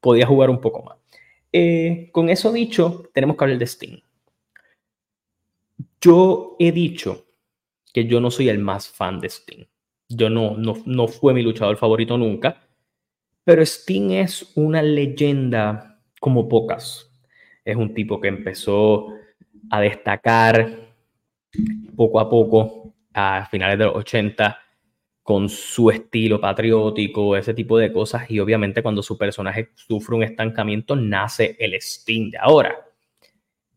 podía 0.02 0.26
jugar 0.26 0.50
un 0.50 0.60
poco 0.60 0.82
más. 0.82 0.98
Eh, 1.50 2.10
con 2.12 2.28
eso 2.28 2.52
dicho, 2.52 3.10
tenemos 3.14 3.36
que 3.36 3.44
hablar 3.44 3.58
de 3.58 3.66
Steam. 3.66 4.00
Yo 5.98 6.56
he 6.58 6.72
dicho 6.72 7.24
que 7.94 8.04
yo 8.06 8.20
no 8.20 8.30
soy 8.30 8.50
el 8.50 8.58
más 8.58 8.88
fan 8.88 9.20
de 9.20 9.30
Steam. 9.30 9.66
Yo 10.10 10.28
no, 10.28 10.58
no, 10.58 10.76
no 10.84 11.08
fue 11.08 11.32
mi 11.32 11.42
luchador 11.42 11.78
favorito 11.78 12.18
nunca 12.18 12.68
pero 13.44 13.62
Sting 13.62 14.10
es 14.10 14.52
una 14.54 14.82
leyenda 14.82 15.98
como 16.20 16.48
pocas. 16.48 17.10
Es 17.64 17.76
un 17.76 17.94
tipo 17.94 18.20
que 18.20 18.28
empezó 18.28 19.08
a 19.70 19.80
destacar 19.80 20.94
poco 21.96 22.20
a 22.20 22.30
poco 22.30 22.94
a 23.12 23.46
finales 23.50 23.78
de 23.78 23.84
los 23.84 23.96
80 23.96 24.58
con 25.22 25.48
su 25.48 25.90
estilo 25.90 26.40
patriótico, 26.40 27.36
ese 27.36 27.54
tipo 27.54 27.78
de 27.78 27.92
cosas. 27.92 28.30
Y 28.30 28.40
obviamente 28.40 28.82
cuando 28.82 29.02
su 29.02 29.16
personaje 29.16 29.70
sufre 29.74 30.16
un 30.16 30.22
estancamiento, 30.24 30.96
nace 30.96 31.56
el 31.58 31.74
Sting 31.74 32.30
de 32.30 32.38
ahora. 32.38 32.92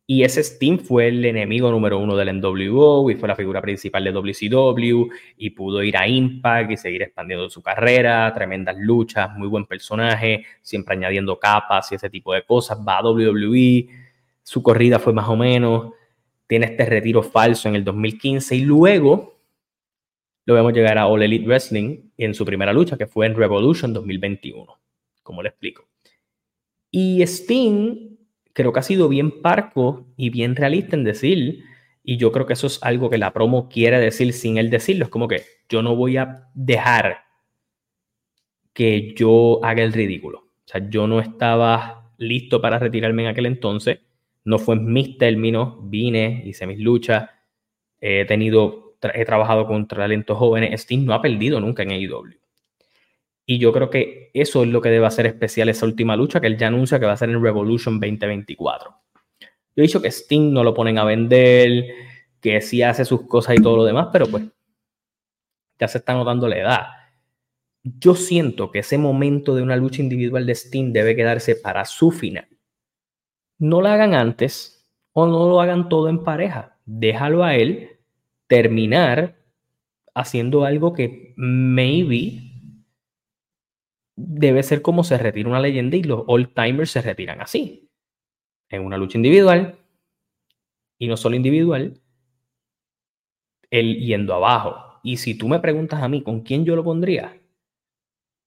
Y 0.08 0.24
ese 0.24 0.44
Steam 0.44 0.78
fue 0.78 1.08
el 1.08 1.26
enemigo 1.26 1.72
número 1.72 1.98
uno 1.98 2.16
del 2.16 2.40
NWO 2.40 3.10
y 3.10 3.16
fue 3.16 3.28
la 3.28 3.36
figura 3.36 3.60
principal 3.60 4.04
de 4.04 4.12
WCW 4.12 5.08
y 5.38 5.50
pudo 5.50 5.82
ir 5.82 5.98
a 5.98 6.08
Impact 6.08 6.72
y 6.72 6.78
seguir 6.78 7.02
expandiendo 7.02 7.50
su 7.50 7.64
carrera, 7.64 8.32
tremendas 8.36 8.78
luchas, 8.78 9.36
muy 9.36 9.48
buen 9.48 9.66
personaje, 9.66 10.46
siempre 10.62 10.94
añadiendo 10.94 11.40
capas 11.40 11.92
y 11.92 11.96
ese 11.96 12.12
tipo 12.12 12.34
de 12.34 12.44
cosas. 12.44 12.78
Va 12.88 13.00
a 13.00 13.04
WWE, 13.04 13.88
su 14.44 14.62
corrida 14.62 15.00
fue 15.00 15.12
más 15.12 15.28
o 15.28 15.36
menos, 15.36 15.94
tiene 16.46 16.68
este 16.68 16.86
retiro 16.86 17.24
falso 17.24 17.68
en 17.68 17.76
el 17.76 17.84
2015 17.84 18.56
y 18.58 18.62
luego 18.62 19.35
lo 20.46 20.54
vemos 20.54 20.74
llegar 20.74 20.98
a 20.98 21.08
All 21.08 21.24
Elite 21.24 21.46
Wrestling 21.46 22.12
en 22.18 22.34
su 22.34 22.46
primera 22.46 22.74
lucha 22.74 22.98
que 22.98 23.08
fue 23.08 23.26
en 23.26 23.36
Revolution 23.36 23.94
2021, 23.94 24.80
como 25.24 25.44
le 25.44 25.50
explico. 25.50 25.88
Y 26.92 27.22
Sting 27.24 28.16
creo 28.54 28.72
que 28.72 28.80
ha 28.80 28.84
sido 28.84 29.10
bien 29.10 29.42
parco 29.42 30.08
y 30.16 30.30
bien 30.30 30.56
realista 30.56 30.96
en 30.96 31.04
decir, 31.04 31.64
y 32.04 32.18
yo 32.18 32.32
creo 32.32 32.46
que 32.46 32.54
eso 32.54 32.68
es 32.68 32.82
algo 32.84 33.10
que 33.10 33.18
la 33.18 33.34
promo 33.34 33.68
quiere 33.68 34.00
decir 34.00 34.32
sin 34.34 34.58
él 34.58 34.70
decirlo, 34.70 35.06
es 35.06 35.12
como 35.12 35.28
que 35.28 35.44
yo 35.68 35.82
no 35.82 35.96
voy 35.96 36.18
a 36.18 36.48
dejar 36.54 37.26
que 38.74 39.14
yo 39.16 39.60
haga 39.64 39.84
el 39.84 39.94
ridículo. 39.94 40.40
O 40.40 40.68
sea, 40.68 40.88
yo 40.90 41.08
no 41.08 41.20
estaba 41.20 42.12
listo 42.18 42.62
para 42.62 42.78
retirarme 42.78 43.24
en 43.24 43.30
aquel 43.30 43.48
entonces, 43.48 44.00
no 44.44 44.60
fue 44.60 44.76
en 44.76 44.94
mis 44.94 45.18
términos, 45.18 45.78
vine, 45.82 46.44
hice 46.46 46.68
mis 46.68 46.80
luchas, 46.80 47.30
he 48.00 48.26
tenido, 48.26 48.85
he 49.14 49.26
trabajado 49.26 49.68
con 49.68 49.88
talentos 49.88 50.38
jóvenes, 50.38 50.82
Steve 50.82 51.04
no 51.04 51.14
ha 51.14 51.22
perdido 51.22 51.60
nunca 51.60 51.84
en 51.84 51.92
AEW. 51.92 52.34
Y 53.46 53.60
yo 53.60 53.72
creo 53.72 53.90
que 53.90 54.32
eso 54.34 54.64
es 54.64 54.70
lo 54.70 54.82
que 54.82 54.90
debe 54.90 55.06
hacer 55.06 55.28
especial 55.28 55.70
esa 55.70 55.86
última 55.86 56.16
lucha 56.16 56.42
que 56.42 56.48
él 56.48 56.58
ya 56.58 56.68
anuncia 56.68 57.00
que 57.00 57.06
va 57.06 57.14
a 57.14 57.18
ser 57.18 57.30
en 57.30 57.42
Revolution 57.42 58.00
2024. 58.00 58.90
Yo 58.90 58.96
he 59.76 59.82
dicho 59.84 60.02
que 60.02 60.10
Sting 60.10 60.52
no 60.52 60.64
lo 60.64 60.74
ponen 60.74 60.98
a 60.98 61.04
vender, 61.04 61.86
que 62.42 62.62
sí 62.62 62.82
hace 62.82 63.06
sus 63.06 63.28
cosas 63.28 63.56
y 63.58 63.62
todo 63.62 63.78
lo 63.78 63.84
demás, 63.84 64.08
pero 64.12 64.26
pues 64.28 64.44
ya 65.80 65.88
se 65.88 66.00
está 66.00 66.14
notando 66.14 66.48
la 66.48 66.58
edad. 66.58 66.82
Yo 67.84 68.16
siento 68.16 68.72
que 68.72 68.80
ese 68.80 68.98
momento 68.98 69.54
de 69.54 69.62
una 69.62 69.76
lucha 69.76 70.02
individual 70.02 70.46
de 70.46 70.56
Sting 70.56 70.92
debe 70.92 71.16
quedarse 71.16 71.56
para 71.56 71.86
su 71.86 72.12
final. 72.12 72.48
No 73.60 73.82
lo 73.82 73.90
hagan 73.90 74.16
antes 74.16 74.88
o 75.14 75.28
no 75.28 75.48
lo 75.48 75.62
hagan 75.62 75.88
todo 75.88 76.10
en 76.10 76.24
pareja. 76.24 76.78
Déjalo 76.86 77.44
a 77.44 77.56
él 77.56 77.95
terminar 78.48 79.38
haciendo 80.14 80.66
algo 80.66 80.94
que 80.94 81.34
maybe 81.36 82.42
debe 84.16 84.64
ser 84.64 84.82
como 84.82 85.04
se 85.04 85.18
retira 85.18 85.50
una 85.50 85.60
leyenda 85.60 85.98
y 85.98 86.04
los 86.04 86.24
old 86.28 86.54
timers 86.54 86.92
se 86.92 87.02
retiran 87.02 87.42
así. 87.42 87.90
En 88.70 88.84
una 88.84 88.98
lucha 88.98 89.18
individual 89.18 89.78
y 90.98 91.08
no 91.08 91.18
solo 91.18 91.36
individual, 91.36 92.02
él 93.70 94.00
yendo 94.00 94.34
abajo. 94.34 95.00
Y 95.04 95.18
si 95.18 95.38
tú 95.38 95.48
me 95.48 95.60
preguntas 95.60 96.02
a 96.02 96.08
mí 96.08 96.24
con 96.24 96.42
quién 96.42 96.66
yo 96.66 96.76
lo 96.76 96.84
pondría, 96.84 97.40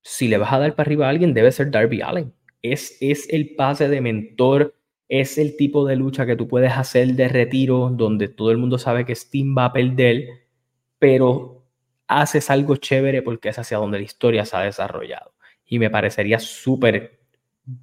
si 0.03 0.29
le 0.29 0.39
vas 0.39 0.53
a 0.53 0.59
dar 0.59 0.75
para 0.75 0.87
arriba 0.87 1.07
a 1.07 1.11
alguien, 1.11 1.35
debe 1.35 1.53
ser 1.53 1.71
Darby 1.71 2.01
Allen. 2.01 2.35
Es, 2.63 2.97
es 3.01 3.29
el 3.29 3.55
pase 3.55 3.89
de 3.89 4.01
mentor, 4.01 4.75
es 5.09 5.39
el 5.39 5.57
tipo 5.57 5.87
de 5.87 5.97
lucha 5.97 6.27
que 6.27 6.37
tú 6.37 6.47
puedes 6.49 6.73
hacer 6.73 7.15
de 7.15 7.29
retiro, 7.29 7.91
donde 7.91 8.29
todo 8.29 8.51
el 8.51 8.59
mundo 8.59 8.79
sabe 8.79 9.05
que 9.05 9.15
Steam 9.15 9.57
va 9.57 9.67
a 9.67 9.73
perder, 9.73 10.27
pero 10.99 11.65
haces 12.07 12.51
algo 12.51 12.77
chévere 12.77 13.23
porque 13.23 13.49
es 13.49 13.59
hacia 13.59 13.79
donde 13.79 13.99
la 13.99 14.05
historia 14.05 14.45
se 14.45 14.57
ha 14.57 14.61
desarrollado. 14.61 15.33
Y 15.67 15.79
me 15.79 15.91
parecería 15.91 16.39
súper 16.39 17.21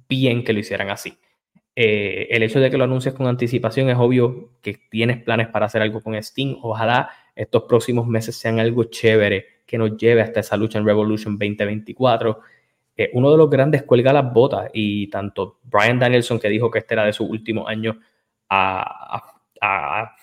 bien 0.08 0.44
que 0.44 0.52
lo 0.52 0.60
hicieran 0.60 0.90
así. 0.90 1.18
Eh, 1.74 2.28
el 2.30 2.42
hecho 2.42 2.58
de 2.58 2.70
que 2.70 2.78
lo 2.78 2.84
anuncies 2.84 3.14
con 3.14 3.26
anticipación 3.26 3.90
es 3.90 3.96
obvio 3.98 4.52
que 4.62 4.80
tienes 4.90 5.22
planes 5.22 5.48
para 5.48 5.66
hacer 5.66 5.82
algo 5.82 6.00
con 6.00 6.20
Steam. 6.22 6.56
Ojalá 6.62 7.10
estos 7.34 7.64
próximos 7.64 8.06
meses 8.06 8.36
sean 8.36 8.58
algo 8.58 8.84
chévere 8.84 9.46
que 9.66 9.78
nos 9.78 9.96
lleve 9.96 10.22
hasta 10.22 10.40
esa 10.40 10.56
lucha 10.56 10.78
en 10.78 10.86
Revolution 10.86 11.34
2024. 11.34 12.40
Uno 13.12 13.30
de 13.30 13.36
los 13.36 13.50
grandes 13.50 13.82
cuelga 13.82 14.12
las 14.12 14.32
botas 14.32 14.70
y 14.72 15.08
tanto 15.08 15.58
Brian 15.64 15.98
Danielson, 15.98 16.38
que 16.38 16.48
dijo 16.48 16.70
que 16.70 16.78
este 16.78 16.94
era 16.94 17.04
de 17.04 17.12
su 17.12 17.24
último 17.24 17.68
año 17.68 17.98
a, 18.48 19.32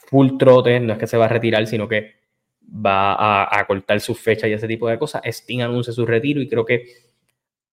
full 0.08 0.38
trote, 0.38 0.80
no 0.80 0.94
es 0.94 1.00
que 1.00 1.08
se 1.08 1.18
va 1.18 1.25
a 1.25 1.27
retirar, 1.27 1.65
sino 1.68 1.88
que 1.88 2.15
va 2.63 3.44
a, 3.44 3.65
cortar 3.65 4.00
su 4.00 4.15
fecha 4.15 4.48
y 4.48 4.53
ese 4.53 4.68
tipo 4.68 4.88
de 4.88 4.98
cosas. 4.98 5.22
Steam 5.25 5.62
anuncia 5.62 5.94
su 5.94 6.06
retiro 6.06 6.42
y 6.42 6.48
creo 6.48 6.65
que 6.65 6.86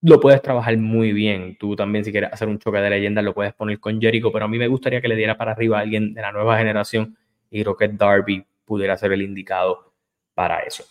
lo 0.02 0.20
puedes 0.20 0.42
trabajar 0.42 0.76
muy 0.78 1.12
bien. 1.12 1.56
Tú 1.58 1.76
también, 1.76 2.04
si 2.04 2.12
quieres 2.12 2.32
hacer 2.32 2.48
un 2.48 2.58
choque 2.58 2.78
de 2.78 2.90
leyendas, 2.90 3.24
lo 3.24 3.34
puedes 3.34 3.54
poner 3.54 3.78
con 3.80 4.00
Jericho, 4.00 4.32
pero 4.32 4.46
a 4.46 4.48
mí 4.48 4.58
me 4.58 4.68
gustaría 4.68 5.00
que 5.00 5.08
le 5.08 5.16
diera 5.16 5.36
para 5.36 5.52
arriba 5.52 5.78
a 5.78 5.80
alguien 5.82 6.12
de 6.14 6.20
la 6.20 6.32
nueva 6.32 6.58
generación 6.58 7.16
y 7.50 7.62
creo 7.62 7.76
que 7.76 7.88
Darby 7.88 8.44
pudiera 8.64 8.96
ser 8.96 9.12
el 9.12 9.22
indicado 9.22 9.92
para 10.34 10.60
eso. 10.60 10.84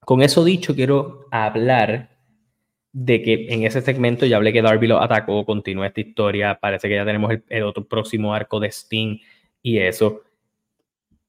Con 0.00 0.22
eso 0.22 0.44
dicho, 0.44 0.74
quiero 0.74 1.26
hablar 1.30 2.13
de 2.94 3.22
que 3.22 3.46
en 3.48 3.64
ese 3.64 3.80
segmento 3.80 4.24
ya 4.24 4.36
hablé 4.36 4.52
que 4.52 4.62
Darby 4.62 4.86
lo 4.86 5.02
atacó, 5.02 5.44
continúa 5.44 5.88
esta 5.88 6.00
historia, 6.00 6.60
parece 6.60 6.88
que 6.88 6.94
ya 6.94 7.04
tenemos 7.04 7.32
el, 7.48 7.62
otro 7.64 7.84
próximo 7.84 8.32
arco 8.32 8.60
de 8.60 8.68
Sting 8.70 9.18
y 9.60 9.78
eso. 9.78 10.22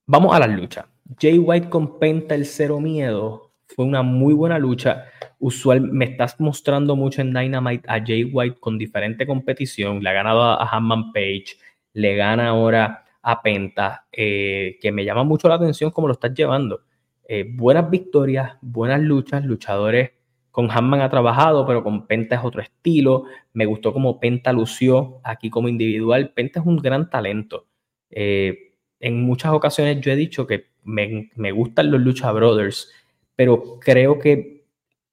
Vamos 0.06 0.36
a 0.36 0.40
las 0.40 0.50
luchas. 0.52 0.86
Jay 1.20 1.40
White 1.40 1.70
con 1.70 1.98
Penta 1.98 2.36
el 2.36 2.46
cero 2.46 2.80
miedo 2.80 3.52
fue 3.66 3.84
una 3.84 4.04
muy 4.04 4.36
buena 4.36 4.60
lucha 4.60 5.06
usual, 5.40 5.82
me 5.82 6.06
estás 6.06 6.40
mostrando 6.40 6.96
mucho 6.96 7.22
en 7.22 7.34
Dynamite 7.34 7.90
a 7.90 8.00
Jay 8.00 8.26
White 8.26 8.58
con 8.60 8.78
diferente 8.78 9.26
competición. 9.26 10.04
Le 10.04 10.10
ha 10.10 10.14
ganado 10.14 10.44
a, 10.44 10.70
Hanman 10.70 11.12
Page, 11.12 11.58
le 11.94 12.16
gana 12.16 12.50
ahora 12.50 13.06
a 13.24 13.42
Penta, 13.42 14.06
eh, 14.12 14.78
que 14.80 14.92
me 14.92 15.04
llama 15.04 15.24
mucho 15.24 15.50
la 15.50 15.56
atención 15.56 15.90
cómo 15.90 16.08
lo 16.08 16.14
estás 16.14 16.36
llevando. 16.36 16.82
Eh, 17.28 17.44
buenas 17.52 17.90
victorias, 17.90 18.56
buenas 18.62 19.02
luchas, 19.02 19.44
luchadores. 19.44 20.12
Con 20.56 20.72
Hanman 20.72 21.02
ha 21.02 21.10
trabajado, 21.10 21.68
pero 21.68 21.84
con 21.84 22.08
Penta 22.08 22.36
es 22.36 22.42
otro 22.42 22.62
estilo. 22.62 23.26
Me 23.52 23.66
gustó 23.66 23.92
cómo 23.92 24.22
Penta 24.22 24.54
lució 24.54 25.20
aquí 25.22 25.50
como 25.50 25.68
individual. 25.68 26.30
Penta 26.30 26.62
es 26.62 26.66
un 26.66 26.78
gran 26.78 27.10
talento. 27.10 27.68
Eh, 28.10 28.72
en 29.02 29.22
muchas 29.22 29.52
ocasiones 29.52 30.00
yo 30.00 30.14
he 30.14 30.16
dicho 30.16 30.48
que 30.48 30.68
me, 30.86 31.52
gustan 31.52 31.92
los 31.92 32.00
Lucha 32.00 32.32
Brothers, 32.32 32.90
pero 33.36 33.82
creo 33.82 34.18
que 34.18 34.64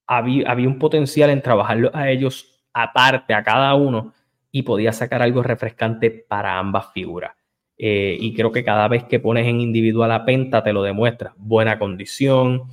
había, 0.07 0.55
un 0.55 0.79
potencial 0.79 1.29
en 1.31 1.43
trabajarlo 1.43 1.91
a 1.93 2.09
ellos 2.09 2.63
aparte, 2.73 3.35
a 3.35 3.43
cada 3.43 3.75
uno, 3.75 4.15
y 4.53 4.63
podía 4.63 4.93
sacar 4.93 5.23
algo 5.23 5.43
refrescante 5.43 6.13
para 6.13 6.57
ambas 6.57 6.93
figuras. 6.93 7.33
Eh, 7.77 8.17
y 8.21 8.33
creo 8.33 8.53
que 8.53 8.63
cada 8.63 8.87
vez 8.87 9.03
que 9.03 9.19
pones 9.19 9.49
en 9.49 9.61
individual 9.61 10.13
a 10.13 10.25
Penta 10.25 10.63
te 10.63 10.73
lo 10.73 10.85
demuestra. 10.85 11.35
Buena 11.37 11.81
condición, 11.81 12.69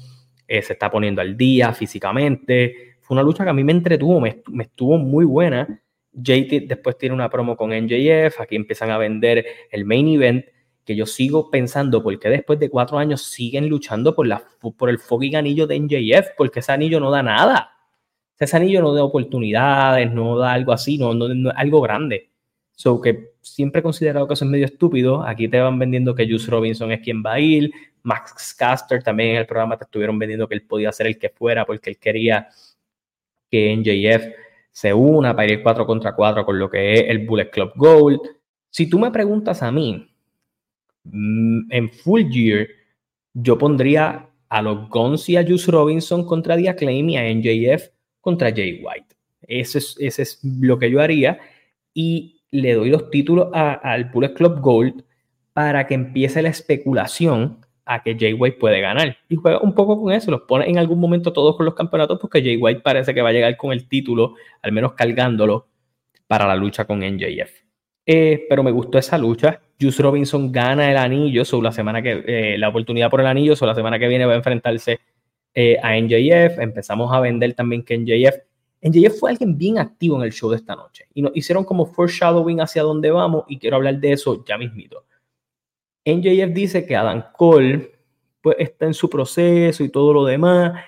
eh, 0.50 0.64
se 0.64 0.74
está 0.74 0.90
poniendo 0.90 1.22
al 1.22 1.38
día 1.38 1.72
físicamente. 1.74 2.96
Fue 3.02 3.14
una 3.14 3.22
lucha 3.22 3.44
que 3.44 3.52
a 3.52 3.54
mí 3.54 3.64
me 3.64 3.72
entretuvo, 3.72 4.20
me, 4.20 4.42
estuvo 4.62 4.98
muy 4.98 5.26
buena. 5.26 5.82
JT 6.12 6.68
después 6.68 6.98
tiene 6.98 7.14
una 7.14 7.30
promo 7.30 7.56
con 7.56 7.70
NJF, 7.70 8.42
aquí 8.42 8.56
empiezan 8.56 8.90
a 8.90 8.98
vender 8.98 9.46
el 9.70 9.86
main 9.86 10.08
event 10.08 10.44
que 10.84 10.96
yo 10.96 11.06
sigo 11.06 11.52
pensando 11.52 12.02
por 12.02 12.18
qué 12.18 12.30
después 12.30 12.58
de 12.58 12.68
cuatro 12.68 12.98
años 12.98 13.22
siguen 13.22 13.70
luchando 13.70 14.16
por, 14.16 14.26
la, 14.26 14.44
por 14.76 14.90
el 14.90 14.98
fucking 14.98 15.36
anillo 15.36 15.68
de 15.68 15.80
NJF, 15.80 16.30
porque 16.36 16.62
ese 16.62 16.72
anillo 16.72 17.00
no 17.00 17.12
da 17.12 17.22
nada. 17.22 17.70
Ese 18.40 18.58
anillo 18.58 18.82
no 18.82 18.96
da 18.96 19.04
oportunidades, 19.04 20.12
no 20.12 20.36
da 20.40 20.54
algo 20.54 20.72
así, 20.72 20.98
no, 20.98 21.14
no, 21.14 21.52
algo 21.56 21.82
grande. 21.82 22.32
So 22.72 23.00
que 23.00 23.34
siempre 23.42 23.82
he 23.82 23.84
considerado 23.84 24.28
que 24.28 24.34
eso 24.34 24.46
es 24.46 24.52
medio 24.52 24.66
estúpido. 24.66 25.22
Aquí 25.24 25.48
te 25.48 25.60
van 25.60 25.78
vendiendo 25.78 26.16
que 26.16 26.26
Juice 26.26 26.50
Robinson 26.50 26.92
es 26.92 27.02
quien 27.02 27.22
va 27.24 27.34
a 27.34 27.40
ir. 27.40 27.72
Max 28.04 28.54
Caster 28.54 29.04
también 29.04 29.32
en 29.32 29.36
el 29.38 29.46
programa 29.46 29.78
te 29.78 29.84
estuvieron 29.84 30.18
vendiendo 30.18 30.48
que 30.48 30.56
él 30.56 30.64
podía 30.64 30.92
ser 30.92 31.08
el 31.08 31.18
que 31.18 31.30
fuera 31.30 31.66
porque 31.66 31.90
él 31.90 31.98
quería 31.98 32.50
que 33.50 33.76
NJF 33.76 34.36
se 34.72 34.94
una 34.94 35.36
para 35.36 35.52
ir 35.52 35.64
4 35.64 35.86
contra 35.86 36.16
4 36.16 36.46
con 36.46 36.60
lo 36.60 36.70
que 36.70 36.94
es 36.94 37.04
el 37.08 37.26
Bullet 37.26 37.50
Club 37.50 37.72
Gold. 37.76 38.20
Si 38.70 38.90
tú 38.90 39.00
me 39.00 39.12
preguntas 39.12 39.64
a 39.64 39.72
mí, 39.72 40.10
Mm, 41.04 41.72
en 41.72 41.90
Full 41.90 42.30
Gear, 42.32 42.68
yo 43.34 43.58
pondría 43.58 44.28
a 44.50 44.62
los 44.62 44.90
Guns 44.90 45.30
y 45.30 45.38
a 45.38 45.46
Juice 45.46 45.72
Robinson 45.72 46.26
contra 46.26 46.58
The 46.58 46.70
Acclaim 46.70 47.10
y 47.10 47.18
a 47.18 47.30
NJF 47.30 47.90
contra 48.22 48.52
Jay 48.52 48.82
White. 48.84 49.16
Ese 49.42 49.78
es, 49.80 49.96
ese 50.00 50.22
es 50.24 50.40
lo 50.44 50.78
que 50.80 50.92
yo 50.92 51.02
haría. 51.02 51.40
Y 51.94 52.42
le 52.52 52.74
doy 52.74 52.90
los 52.90 53.10
títulos 53.10 53.50
al 53.54 54.06
Bullet 54.06 54.34
Club 54.34 54.60
Gold 54.60 55.04
para 55.54 55.88
que 55.88 55.94
empiece 55.94 56.42
la 56.42 56.50
especulación 56.50 57.66
a 57.90 58.04
que 58.04 58.16
Jay 58.18 58.34
White 58.34 58.58
puede 58.60 58.80
ganar. 58.82 59.18
Y 59.28 59.36
juega 59.36 59.60
un 59.60 59.74
poco 59.74 60.00
con 60.00 60.14
eso, 60.14 60.30
los 60.30 60.42
pone 60.42 60.70
en 60.70 60.78
algún 60.78 61.00
momento 61.00 61.34
todos 61.34 61.58
con 61.58 61.66
los 61.66 61.74
campeonatos 61.74 62.20
porque 62.20 62.42
Jay 62.42 62.56
White 62.56 62.82
parece 62.82 63.16
que 63.16 63.22
va 63.24 63.30
a 63.30 63.32
llegar 63.32 63.58
con 63.58 63.72
el 63.72 63.88
título, 63.90 64.36
al 64.62 64.72
menos 64.72 64.94
cargándolo, 64.94 65.68
para 66.28 66.48
la 66.48 66.56
lucha 66.56 66.86
con 66.86 67.00
NJF. 67.00 67.64
Eh, 68.06 68.46
pero 68.48 68.62
me 68.62 68.70
gustó 68.70 69.00
esa 69.00 69.18
lucha. 69.18 69.60
Juice 69.82 70.04
Robinson 70.04 70.52
gana 70.52 70.92
el 70.92 70.98
anillo, 70.98 71.44
sobre 71.44 71.66
la 71.66 71.72
semana 71.72 72.02
que 72.04 72.24
eh, 72.28 72.58
la 72.60 72.70
oportunidad 72.70 73.10
por 73.10 73.22
el 73.22 73.28
anillo, 73.28 73.56
sobre 73.56 73.72
la 73.72 73.76
semana 73.76 73.98
que 73.98 74.08
viene 74.08 74.26
va 74.26 74.34
a 74.34 74.38
enfrentarse 74.38 75.00
eh, 75.56 75.78
a 75.82 76.00
NJF. 76.00 76.60
Empezamos 76.60 77.12
a 77.12 77.20
vender 77.20 77.56
también 77.56 77.84
que 77.84 77.98
NJF. 77.98 78.38
NJF 78.82 79.20
fue 79.20 79.32
alguien 79.32 79.58
bien 79.58 79.80
activo 79.80 80.16
en 80.18 80.24
el 80.24 80.32
show 80.32 80.50
de 80.50 80.58
esta 80.58 80.76
noche 80.76 81.08
y 81.14 81.22
nos 81.22 81.36
hicieron 81.36 81.66
como 81.66 81.86
foreshadowing 81.86 82.62
hacia 82.62 82.84
dónde 82.84 83.12
vamos 83.12 83.44
y 83.48 83.58
quiero 83.58 83.76
hablar 83.76 84.00
de 84.00 84.12
eso 84.12 84.46
ya 84.46 84.58
mismito. 84.58 85.06
NJF 86.16 86.54
dice 86.54 86.86
que 86.86 86.96
Adam 86.96 87.24
Cole 87.36 87.92
pues 88.42 88.56
está 88.60 88.86
en 88.86 88.94
su 88.94 89.10
proceso 89.10 89.84
y 89.84 89.90
todo 89.90 90.14
lo 90.14 90.26
demás 90.26 90.84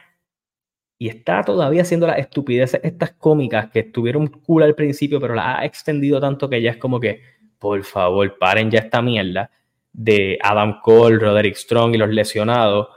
y 0.98 1.10
está 1.10 1.44
todavía 1.44 1.82
haciendo 1.82 2.06
las 2.06 2.20
estupideces 2.20 2.80
estas 2.84 3.12
cómicas 3.14 3.72
que 3.72 3.80
estuvieron 3.80 4.28
cool 4.28 4.62
al 4.62 4.76
principio, 4.76 5.20
pero 5.20 5.34
la 5.34 5.58
ha 5.60 5.66
extendido 5.66 6.20
tanto 6.20 6.48
que 6.48 6.62
ya 6.62 6.72
es 6.72 6.78
como 6.78 7.00
que, 7.00 7.22
por 7.58 7.84
favor, 7.84 8.38
paren 8.38 8.70
ya 8.70 8.82
esta 8.82 9.02
mierda 9.02 9.50
de 9.92 10.38
Adam 10.44 10.80
Cole, 10.82 11.18
Roderick 11.18 11.56
Strong 11.56 11.96
y 11.96 11.98
los 11.98 12.10
lesionados 12.10 12.90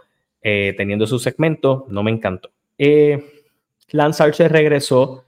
eh, 0.43 0.75
teniendo 0.77 1.07
su 1.07 1.19
segmento, 1.19 1.87
no 1.89 2.03
me 2.03 2.11
encantó. 2.11 2.51
Eh, 2.77 3.25
Lance 3.93 4.23
Archer 4.23 4.53
regresó. 4.53 5.25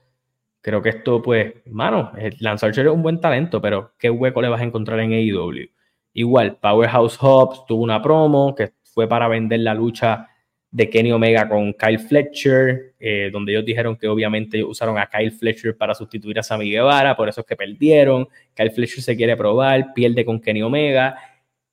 Creo 0.61 0.79
que 0.81 0.89
esto, 0.89 1.19
pues, 1.21 1.55
mano, 1.65 2.11
eh, 2.15 2.29
Lance 2.39 2.63
Archer 2.63 2.85
es 2.85 2.93
un 2.93 3.01
buen 3.01 3.19
talento, 3.19 3.59
pero 3.59 3.93
¿qué 3.97 4.11
hueco 4.11 4.39
le 4.39 4.49
vas 4.49 4.61
a 4.61 4.65
encontrar 4.65 4.99
en 4.99 5.13
AEW? 5.13 5.69
Igual, 6.17 6.57
Powerhouse 6.57 7.15
Hobbs 7.17 7.63
tuvo 7.67 7.83
una 7.83 8.01
promo 8.01 8.55
que 8.55 8.71
fue 8.81 9.07
para 9.07 9.27
vender 9.27 9.59
la 9.59 9.75
lucha 9.75 10.27
de 10.71 10.89
Kenny 10.89 11.11
Omega 11.11 11.47
con 11.47 11.73
Kyle 11.73 11.99
Fletcher, 11.99 12.95
eh, 12.99 13.29
donde 13.31 13.51
ellos 13.51 13.63
dijeron 13.63 13.95
que 13.95 14.07
obviamente 14.07 14.63
usaron 14.63 14.97
a 14.97 15.05
Kyle 15.05 15.29
Fletcher 15.29 15.77
para 15.77 15.93
sustituir 15.93 16.39
a 16.39 16.43
Sammy 16.43 16.71
Guevara, 16.71 17.15
por 17.15 17.29
eso 17.29 17.41
es 17.41 17.45
que 17.47 17.55
perdieron. 17.55 18.27
Kyle 18.55 18.71
Fletcher 18.71 19.03
se 19.03 19.15
quiere 19.15 19.37
probar, 19.37 19.93
pierde 19.93 20.25
con 20.25 20.41
Kenny 20.41 20.63
Omega. 20.63 21.19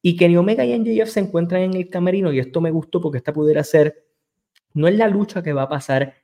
Y 0.02 0.14
Kenny 0.14 0.36
Omega 0.36 0.62
y 0.62 0.78
NJF 0.78 1.08
se 1.08 1.20
encuentran 1.20 1.62
en 1.62 1.72
el 1.72 1.88
camerino 1.88 2.30
y 2.30 2.38
esto 2.38 2.60
me 2.60 2.70
gustó 2.70 3.00
porque 3.00 3.16
esta 3.16 3.32
pudiera 3.32 3.64
ser, 3.64 4.04
no 4.74 4.88
es 4.88 4.94
la 4.94 5.08
lucha 5.08 5.42
que 5.42 5.54
va 5.54 5.62
a 5.62 5.68
pasar 5.70 6.16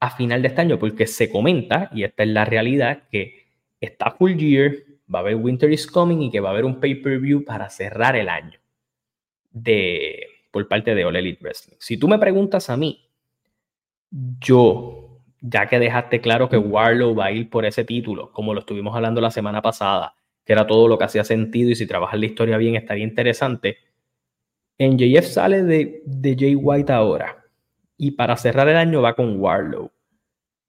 a 0.00 0.10
final 0.10 0.42
de 0.42 0.48
este 0.48 0.60
año, 0.60 0.78
porque 0.78 1.06
se 1.06 1.30
comenta, 1.30 1.88
y 1.94 2.02
esta 2.02 2.24
es 2.24 2.28
la 2.28 2.44
realidad, 2.44 3.04
que 3.10 3.46
está 3.80 4.10
full 4.10 4.34
year, 4.34 4.74
va 5.12 5.20
a 5.20 5.22
haber 5.22 5.36
Winter 5.36 5.72
is 5.72 5.86
Coming 5.86 6.22
y 6.22 6.30
que 6.30 6.40
va 6.40 6.50
a 6.50 6.52
haber 6.52 6.64
un 6.64 6.80
pay-per-view 6.80 7.44
para 7.44 7.70
cerrar 7.70 8.16
el 8.16 8.28
año 8.28 8.58
de, 9.50 10.26
por 10.50 10.66
parte 10.68 10.94
de 10.94 11.04
All 11.04 11.16
Elite 11.16 11.42
Wrestling. 11.42 11.76
Si 11.78 11.96
tú 11.96 12.08
me 12.08 12.18
preguntas 12.18 12.70
a 12.70 12.76
mí, 12.76 13.08
yo, 14.40 15.20
ya 15.40 15.66
que 15.66 15.78
dejaste 15.78 16.20
claro 16.20 16.48
que 16.48 16.56
Warlow 16.56 17.14
va 17.14 17.26
a 17.26 17.32
ir 17.32 17.50
por 17.50 17.64
ese 17.64 17.84
título, 17.84 18.32
como 18.32 18.54
lo 18.54 18.60
estuvimos 18.60 18.94
hablando 18.94 19.20
la 19.20 19.30
semana 19.30 19.62
pasada, 19.62 20.14
que 20.44 20.52
era 20.52 20.66
todo 20.66 20.88
lo 20.88 20.98
que 20.98 21.04
hacía 21.04 21.24
sentido 21.24 21.70
y 21.70 21.76
si 21.76 21.86
trabajas 21.86 22.18
la 22.18 22.26
historia 22.26 22.56
bien 22.56 22.74
estaría 22.74 23.04
interesante. 23.04 23.78
En 24.78 24.96
JF 24.96 25.26
sale 25.26 25.62
de, 25.62 26.02
de 26.04 26.36
Jay 26.38 26.54
White 26.54 26.92
ahora 26.92 27.44
y 27.96 28.12
para 28.12 28.36
cerrar 28.36 28.68
el 28.68 28.76
año 28.76 29.02
va 29.02 29.14
con 29.14 29.40
Warlow. 29.40 29.90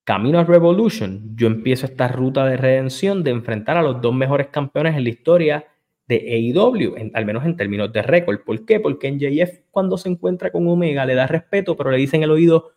Camino 0.09 0.39
a 0.39 0.43
Revolution, 0.43 1.35
yo 1.35 1.45
empiezo 1.45 1.85
esta 1.85 2.07
ruta 2.07 2.43
de 2.43 2.57
redención 2.57 3.23
de 3.23 3.29
enfrentar 3.29 3.77
a 3.77 3.83
los 3.83 4.01
dos 4.01 4.11
mejores 4.11 4.47
campeones 4.47 4.95
en 4.95 5.03
la 5.03 5.09
historia 5.11 5.67
de 6.07 6.51
AEW, 6.55 7.11
al 7.13 7.25
menos 7.27 7.45
en 7.45 7.55
términos 7.55 7.93
de 7.93 8.01
récord. 8.01 8.39
¿Por 8.43 8.65
qué? 8.65 8.79
Porque 8.79 9.07
en 9.07 9.19
JF 9.19 9.65
cuando 9.69 9.99
se 9.99 10.09
encuentra 10.09 10.51
con 10.51 10.67
Omega 10.67 11.05
le 11.05 11.13
da 11.13 11.27
respeto, 11.27 11.77
pero 11.77 11.91
le 11.91 11.97
dicen 11.97 12.23
el 12.23 12.31
oído, 12.31 12.71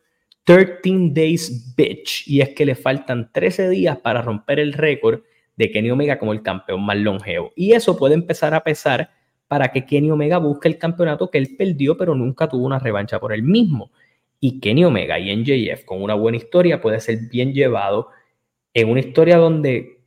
13 0.44 0.80
Days 0.84 1.74
Bitch, 1.74 2.28
y 2.28 2.42
es 2.42 2.50
que 2.50 2.66
le 2.66 2.74
faltan 2.74 3.32
13 3.32 3.70
días 3.70 3.96
para 3.96 4.20
romper 4.20 4.60
el 4.60 4.74
récord 4.74 5.22
de 5.56 5.70
Kenny 5.70 5.90
Omega 5.90 6.18
como 6.18 6.34
el 6.34 6.42
campeón 6.42 6.84
más 6.84 6.98
longevo. 6.98 7.50
Y 7.56 7.72
eso 7.72 7.96
puede 7.96 8.12
empezar 8.12 8.52
a 8.52 8.62
pesar 8.62 9.08
para 9.48 9.68
que 9.72 9.86
Kenny 9.86 10.10
Omega 10.10 10.36
busque 10.36 10.68
el 10.68 10.76
campeonato 10.76 11.30
que 11.30 11.38
él 11.38 11.54
perdió, 11.56 11.96
pero 11.96 12.14
nunca 12.14 12.46
tuvo 12.46 12.66
una 12.66 12.78
revancha 12.78 13.18
por 13.18 13.32
él 13.32 13.42
mismo. 13.42 13.90
Y 14.44 14.58
Kenny 14.58 14.84
Omega 14.84 15.20
y 15.20 15.34
NJF 15.36 15.84
con 15.84 16.02
una 16.02 16.14
buena 16.14 16.36
historia 16.36 16.80
puede 16.80 16.98
ser 16.98 17.16
bien 17.30 17.52
llevado 17.52 18.08
en 18.74 18.90
una 18.90 18.98
historia 18.98 19.36
donde 19.36 20.00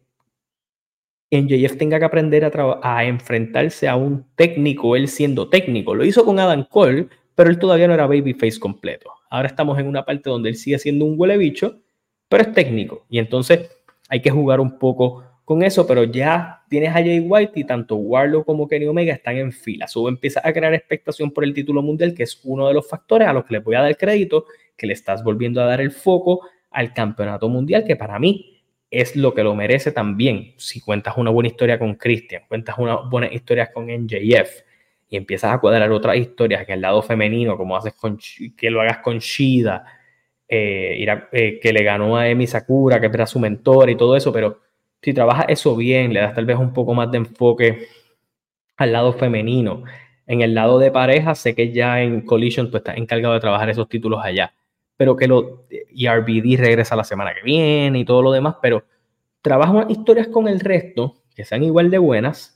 NJF 1.32 1.77
tenga 1.77 2.00
que 2.00 2.06
aprender 2.06 2.44
a, 2.44 3.06
enfrentarse 3.06 3.88
a 3.88 3.96
un 3.96 4.25
técnico, 4.36 4.98
él 4.98 5.08
siendo 5.08 5.48
técnico. 5.48 5.96
Lo 5.96 6.04
hizo 6.04 6.25
con 6.25 6.38
Adam 6.38 6.65
Cole, 6.70 7.08
pero 7.34 7.50
él 7.50 7.58
todavía 7.58 7.88
no 7.88 7.94
era 7.94 8.08
babyface 8.08 8.60
completo. 8.60 9.10
Ahora 9.30 9.48
estamos 9.48 9.80
en 9.80 9.88
una 9.88 10.04
parte 10.04 10.30
donde 10.30 10.50
él 10.50 10.58
sigue 10.58 10.80
siendo 10.80 11.06
un 11.06 11.18
huele 11.18 11.38
bicho, 11.38 11.80
pero 12.27 12.44
es 12.44 12.51
técnico. 12.51 13.06
Y 13.10 13.20
entonces 13.20 13.70
hay 14.10 14.22
que 14.22 14.32
jugar 14.32 14.60
un 14.60 14.77
poco 14.77 15.24
con 15.46 15.62
eso, 15.62 15.86
pero 15.86 16.04
ya 16.04 16.64
tienes 16.68 16.90
a 16.90 16.94
Jay 16.94 17.20
White 17.20 17.60
y 17.60 17.64
tanto 17.64 17.96
Warlock 17.96 18.46
como 18.46 18.68
Kenny 18.68 18.88
Omega 18.88 19.14
están 19.14 19.38
en 19.38 19.52
fila. 19.52 19.88
Sube 19.88 20.10
empieza 20.10 20.42
a 20.44 20.52
crear 20.52 20.74
expectación 20.74 21.32
por 21.32 21.44
el 21.44 21.54
título 21.54 21.84
mundial, 21.84 22.16
que 22.16 22.24
es 22.24 22.42
uno 22.44 22.68
de 22.68 22.74
los 22.74 22.90
factores 22.90 23.28
a 23.28 23.34
los 23.34 23.46
que 23.46 23.54
les 23.54 23.64
voy 23.64 23.75
a 23.75 23.82
dar 23.82 23.96
crédito, 23.96 24.46
que 24.75 24.88
le 24.88 24.94
estás 24.94 25.24
volviendo 25.24 25.62
a 25.62 25.66
dar 25.66 25.82
el 25.82 25.92
foco 25.92 26.42
al 26.72 26.94
campeonato 26.94 27.48
mundial, 27.48 27.86
que 27.86 27.96
para 27.96 28.18
mí 28.18 28.64
es 28.90 29.16
lo 29.16 29.36
que 29.36 29.44
lo 29.44 29.54
merece 29.54 29.92
también. 29.92 30.56
Si 30.58 30.82
cuentas 30.82 31.16
una 31.16 31.30
buena 31.30 31.48
historia 31.48 31.78
con 31.78 31.94
Christian, 31.94 32.44
cuentas 32.48 32.78
una 32.80 32.96
buena 32.96 33.32
historia 33.32 33.72
con 33.72 33.86
NJF 33.86 34.64
y 35.10 35.18
empiezas 35.18 35.54
a 35.54 35.60
cuadrar 35.60 35.92
otras 35.92 36.18
historias 36.18 36.66
que 36.66 36.74
el 36.74 36.82
lado 36.82 37.04
femenino, 37.04 37.56
como 37.56 37.78
haces 37.78 37.94
con 37.94 38.18
que 38.58 38.72
lo 38.72 38.82
hagas 38.82 38.98
con 38.98 39.20
Shida, 39.20 39.86
eh, 40.48 41.06
eh, 41.32 41.60
que 41.62 41.72
le 41.72 41.84
ganó 41.84 42.18
a 42.18 42.28
Emi 42.28 42.48
Sakura, 42.48 43.00
que 43.00 43.08
era 43.08 43.28
su 43.28 43.40
mentor 43.40 43.92
y 43.92 43.96
todo 43.96 44.16
eso, 44.16 44.34
pero 44.34 44.64
si 45.02 45.14
trabajas 45.14 45.46
eso 45.50 45.75
bien, 45.75 46.14
le 46.14 46.22
das 46.22 46.34
tal 46.34 46.46
vez 46.46 46.58
un 46.58 46.74
poco 46.74 46.94
más 46.94 47.12
de 47.12 47.18
enfoque 47.18 47.88
al 48.78 48.92
lado 48.92 49.14
femenino. 49.14 49.84
En 50.28 50.42
el 50.42 50.56
lado 50.56 50.80
de 50.80 50.92
pareja, 50.92 51.36
sé 51.36 51.54
que 51.56 51.72
ya 51.72 52.02
en 52.02 52.22
Collision 52.22 52.72
tú 52.72 52.78
estás 52.78 52.98
encargado 52.98 53.34
de 53.34 53.40
trabajar 53.40 53.70
esos 53.70 53.88
títulos 53.88 54.20
allá, 54.24 54.54
pero 54.98 55.16
que 55.16 55.28
lo 55.28 55.66
y 55.70 56.08
RBD 56.08 56.58
regresa 56.58 56.96
la 56.96 57.04
semana 57.04 57.34
que 57.34 57.44
viene 57.44 58.00
y 58.00 58.06
todo 58.06 58.22
lo 58.22 58.32
demás, 58.32 58.56
pero 58.62 58.84
trabaja 59.42 59.86
historias 59.90 60.28
con 60.28 60.48
el 60.48 60.60
resto 60.60 61.16
que 61.36 61.46
sean 61.46 61.64
igual 61.64 61.92
de 61.92 61.98
buenas, 62.00 62.56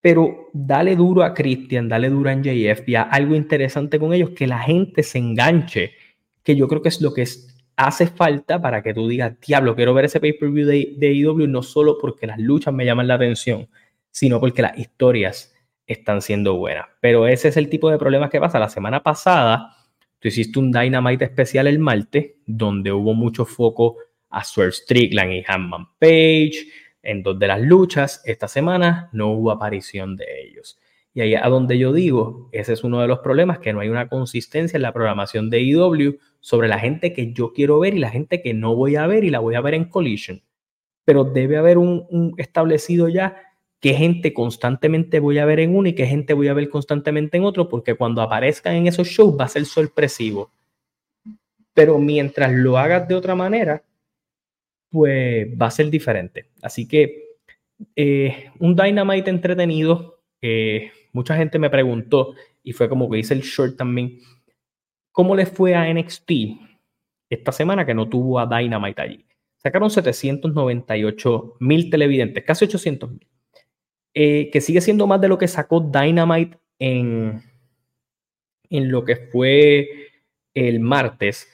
pero 0.00 0.48
dale 0.52 0.96
duro 0.96 1.22
a 1.22 1.32
Christian, 1.32 1.88
dale 1.88 2.10
duro 2.10 2.28
a 2.28 2.34
NJF 2.34 2.88
y 2.88 2.96
algo 2.96 3.34
interesante 3.34 3.98
con 3.98 4.12
ellos, 4.12 4.30
que 4.30 4.46
la 4.46 4.58
gente 4.58 5.02
se 5.02 5.18
enganche, 5.18 5.92
que 6.42 6.54
yo 6.56 6.68
creo 6.68 6.82
que 6.82 6.88
es 6.90 7.00
lo 7.00 7.14
que 7.14 7.22
es 7.22 7.51
hace 7.76 8.06
falta 8.06 8.60
para 8.60 8.82
que 8.82 8.94
tú 8.94 9.08
digas, 9.08 9.38
diablo, 9.40 9.74
quiero 9.74 9.94
ver 9.94 10.06
ese 10.06 10.20
pay-per-view 10.20 10.66
de, 10.66 10.94
de 10.96 11.12
IW 11.12 11.46
no 11.48 11.62
solo 11.62 11.98
porque 12.00 12.26
las 12.26 12.38
luchas 12.38 12.72
me 12.74 12.84
llaman 12.84 13.08
la 13.08 13.14
atención, 13.14 13.68
sino 14.10 14.40
porque 14.40 14.62
las 14.62 14.78
historias 14.78 15.54
están 15.86 16.22
siendo 16.22 16.56
buenas. 16.56 16.86
Pero 17.00 17.26
ese 17.26 17.48
es 17.48 17.56
el 17.56 17.68
tipo 17.68 17.90
de 17.90 17.98
problemas 17.98 18.30
que 18.30 18.40
pasa. 18.40 18.58
La 18.58 18.68
semana 18.68 19.02
pasada, 19.02 19.76
tú 20.18 20.28
hiciste 20.28 20.58
un 20.58 20.70
Dynamite 20.70 21.24
especial 21.24 21.66
el 21.66 21.78
martes, 21.78 22.32
donde 22.46 22.92
hubo 22.92 23.14
mucho 23.14 23.44
foco 23.44 23.96
a 24.30 24.44
Swerve 24.44 24.72
Strickland 24.72 25.32
y 25.32 25.44
Hanman 25.46 25.86
Page 25.98 26.68
en 27.02 27.22
dos 27.22 27.38
de 27.38 27.46
las 27.46 27.60
luchas. 27.60 28.22
Esta 28.24 28.48
semana 28.48 29.08
no 29.12 29.32
hubo 29.32 29.50
aparición 29.50 30.16
de 30.16 30.26
ellos. 30.42 30.78
Y 31.14 31.20
ahí 31.20 31.34
a 31.34 31.48
donde 31.48 31.78
yo 31.78 31.92
digo, 31.92 32.48
ese 32.52 32.72
es 32.72 32.84
uno 32.84 33.00
de 33.00 33.08
los 33.08 33.18
problemas, 33.18 33.58
que 33.58 33.72
no 33.72 33.80
hay 33.80 33.88
una 33.88 34.08
consistencia 34.08 34.76
en 34.76 34.82
la 34.82 34.92
programación 34.92 35.50
de 35.50 35.60
IW 35.60 36.18
sobre 36.42 36.68
la 36.68 36.80
gente 36.80 37.12
que 37.12 37.32
yo 37.32 37.52
quiero 37.52 37.78
ver 37.78 37.94
y 37.94 38.00
la 38.00 38.10
gente 38.10 38.42
que 38.42 38.52
no 38.52 38.74
voy 38.74 38.96
a 38.96 39.06
ver 39.06 39.22
y 39.22 39.30
la 39.30 39.38
voy 39.38 39.54
a 39.54 39.60
ver 39.60 39.74
en 39.74 39.84
Collision. 39.86 40.42
Pero 41.04 41.24
debe 41.24 41.56
haber 41.56 41.78
un, 41.78 42.34
establecido 42.36 43.08
ya 43.08 43.36
qué 43.80 43.94
gente 43.94 44.34
constantemente 44.34 45.20
voy 45.20 45.38
a 45.38 45.44
ver 45.44 45.60
en 45.60 45.74
uno 45.74 45.88
y 45.88 45.94
qué 45.94 46.04
gente 46.04 46.34
voy 46.34 46.48
a 46.48 46.54
ver 46.54 46.68
constantemente 46.68 47.36
en 47.36 47.44
otro, 47.44 47.68
porque 47.68 47.94
cuando 47.94 48.22
aparezcan 48.22 48.74
en 48.74 48.88
esos 48.88 49.06
shows 49.06 49.38
va 49.38 49.44
a 49.44 49.48
ser 49.48 49.64
sorpresivo. 49.64 50.52
Pero 51.74 51.98
mientras 51.98 52.52
lo 52.52 52.76
hagas 52.76 53.06
de 53.06 53.14
otra 53.14 53.36
manera, 53.36 53.82
pues 54.90 55.46
va 55.60 55.66
a 55.66 55.70
ser 55.70 55.90
diferente. 55.90 56.50
Así 56.60 56.86
que 56.86 57.36
eh, 57.94 58.50
un 58.58 58.74
Dynamite 58.74 59.30
entretenido. 59.30 60.20
Eh, 60.40 60.90
mucha 61.12 61.36
gente 61.36 61.60
me 61.60 61.70
preguntó, 61.70 62.34
y 62.64 62.72
fue 62.72 62.88
como 62.88 63.08
que 63.08 63.18
hice 63.18 63.34
el 63.34 63.42
short 63.42 63.76
también, 63.76 64.18
¿cómo 65.12 65.36
le 65.36 65.46
fue 65.46 65.74
a 65.74 65.92
NXT 65.92 66.30
esta 67.30 67.52
semana 67.52 67.86
que 67.86 67.94
no 67.94 68.08
tuvo 68.08 68.40
a 68.40 68.46
Dynamite 68.46 69.02
allí? 69.02 69.26
Sacaron 69.58 69.90
798 69.90 71.56
mil 71.60 71.88
televidentes, 71.88 72.42
casi 72.44 72.64
800 72.64 73.10
mil, 73.12 73.28
eh, 74.14 74.50
que 74.50 74.60
sigue 74.60 74.80
siendo 74.80 75.06
más 75.06 75.20
de 75.20 75.28
lo 75.28 75.38
que 75.38 75.46
sacó 75.46 75.80
Dynamite 75.80 76.58
en, 76.78 77.42
en 78.68 78.90
lo 78.90 79.04
que 79.04 79.16
fue 79.16 79.88
el 80.54 80.80
martes. 80.80 81.48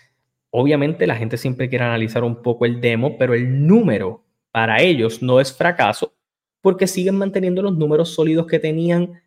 Obviamente 0.50 1.06
la 1.06 1.16
gente 1.16 1.36
siempre 1.36 1.68
quiere 1.68 1.84
analizar 1.84 2.24
un 2.24 2.40
poco 2.42 2.64
el 2.64 2.80
demo, 2.80 3.18
pero 3.18 3.34
el 3.34 3.66
número 3.66 4.24
para 4.50 4.80
ellos 4.80 5.22
no 5.22 5.40
es 5.40 5.54
fracaso 5.54 6.14
porque 6.60 6.86
siguen 6.86 7.16
manteniendo 7.16 7.62
los 7.62 7.76
números 7.76 8.10
sólidos 8.14 8.46
que 8.46 8.58
tenían 8.58 9.20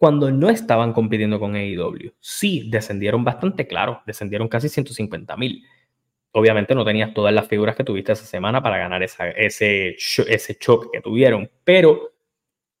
cuando 0.00 0.30
no 0.30 0.48
estaban 0.48 0.94
compitiendo 0.94 1.38
con 1.38 1.54
AEW. 1.54 2.14
Sí, 2.20 2.70
descendieron 2.70 3.22
bastante, 3.22 3.66
claro, 3.66 4.00
descendieron 4.06 4.48
casi 4.48 4.70
150 4.70 5.36
mil. 5.36 5.62
Obviamente 6.32 6.74
no 6.74 6.86
tenías 6.86 7.12
todas 7.12 7.34
las 7.34 7.46
figuras 7.46 7.76
que 7.76 7.84
tuviste 7.84 8.12
esa 8.12 8.24
semana 8.24 8.62
para 8.62 8.78
ganar 8.78 9.02
esa, 9.02 9.28
ese, 9.28 9.96
ese 10.26 10.54
choque 10.54 10.88
que 10.90 11.02
tuvieron, 11.02 11.50
pero 11.64 12.14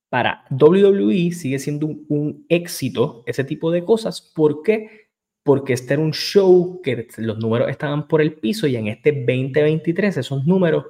para 0.08 0.46
WWE 0.48 1.32
sigue 1.32 1.58
siendo 1.58 1.88
un, 2.08 2.46
éxito 2.48 3.22
ese 3.26 3.44
tipo 3.44 3.70
de 3.70 3.84
cosas. 3.84 4.22
¿Por 4.22 4.62
qué? 4.62 5.10
Porque 5.42 5.74
este 5.74 5.92
era 5.92 6.02
un 6.02 6.14
show 6.14 6.80
que 6.82 7.06
los 7.18 7.36
números 7.36 7.68
estaban 7.68 8.08
por 8.08 8.22
el 8.22 8.32
piso 8.32 8.66
y 8.66 8.76
en 8.76 8.86
este 8.86 9.12
2023 9.12 10.16
esos 10.16 10.46
números 10.46 10.86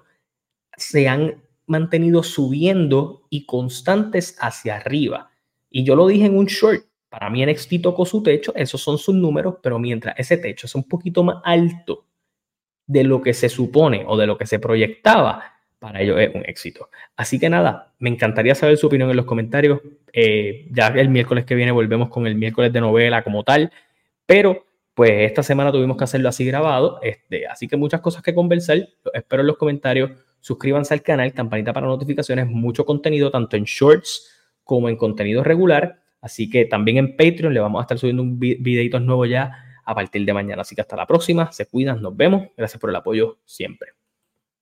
se 0.77 1.09
han 1.09 1.43
mantenido 1.67 2.23
subiendo 2.23 3.27
y 3.31 3.47
constantes 3.47 4.37
hacia 4.39 4.77
arriba. 4.77 5.30
Y 5.71 5.85
yo 5.85 5.95
lo 5.95 6.07
dije 6.07 6.27
en 6.27 6.37
un 6.37 6.47
short, 6.47 6.85
para 7.09 7.31
mí 7.31 7.45
NXT 7.45 7.83
tocó 7.83 8.05
su 8.05 8.23
techo, 8.23 8.53
esos 8.55 8.81
son 8.81 8.99
sus 8.99 9.15
números, 9.15 9.57
pero 9.63 9.79
mientras 9.79 10.19
ese 10.19 10.37
techo 10.37 10.67
es 10.67 10.75
un 10.75 10.85
poquito 10.85 11.23
más 11.23 11.39
alto 11.45 12.07
de 12.87 13.05
lo 13.05 13.23
que 13.23 13.35
se 13.35 13.49
supone 13.49 14.05
o 14.07 14.17
de 14.17 14.27
lo 14.27 14.37
que 14.37 14.47
se 14.47 14.59
proyectaba, 14.59 15.45
para 15.79 16.03
ellos 16.03 16.21
es 16.21 16.35
un 16.35 16.43
éxito. 16.45 16.91
Así 17.17 17.39
que 17.39 17.49
nada, 17.49 17.95
me 17.99 18.11
encantaría 18.11 18.55
saber 18.55 18.77
su 18.77 18.87
opinión 18.87 19.11
en 19.11 19.17
los 19.17 19.27
comentarios. 19.27 19.81
Eh, 20.13 20.67
ya 20.71 20.89
el 20.89 21.09
miércoles 21.09 21.45
que 21.45 21.55
viene 21.55 21.73
volvemos 21.73 22.11
con 22.11 22.27
el 22.27 22.35
miércoles 22.35 22.73
de 22.73 22.81
novela 22.81 23.23
como 23.23 23.45
tal, 23.45 23.73
pero 24.27 24.67
pues 24.95 25.11
esta 25.23 25.43
semana 25.43 25.73
tuvimos 25.73 25.97
que 25.97 26.05
hacerlo 26.05 26.29
así 26.29 26.45
grabado, 26.45 27.01
este, 27.03 27.47
así 27.47 27.67
que 27.67 27.77
muchas 27.77 28.01
cosas 28.01 28.23
que 28.23 28.35
conversar, 28.35 28.87
espero 29.15 29.41
en 29.41 29.47
los 29.47 29.57
comentarios, 29.57 30.11
suscríbanse 30.41 30.93
al 30.93 31.03
canal, 31.03 31.33
campanita 31.33 31.73
para 31.73 31.87
notificaciones, 31.87 32.47
mucho 32.47 32.85
contenido 32.85 33.31
tanto 33.31 33.57
en 33.57 33.65
shorts, 33.65 34.40
como 34.71 34.89
en 34.89 34.95
contenido 34.95 35.43
regular. 35.43 35.99
Así 36.21 36.49
que 36.49 36.65
también 36.65 36.97
en 36.97 37.17
Patreon 37.17 37.53
le 37.53 37.59
vamos 37.59 37.81
a 37.81 37.83
estar 37.83 37.99
subiendo 37.99 38.23
un 38.23 38.39
videito 38.39 39.01
nuevo 39.01 39.27
ya 39.27 39.65
a 39.85 39.95
partir 39.97 40.25
de 40.25 40.33
mañana. 40.33 40.63
Así 40.63 40.77
que 40.77 40.81
hasta 40.81 40.95
la 40.95 41.09
próxima, 41.09 41.51
se 41.51 41.67
cuidan, 41.67 42.01
nos 42.01 42.17
vemos. 42.17 42.47
Gracias 42.57 42.81
por 42.81 42.91
el 42.91 42.95
apoyo 42.95 43.41
siempre. 43.45 44.00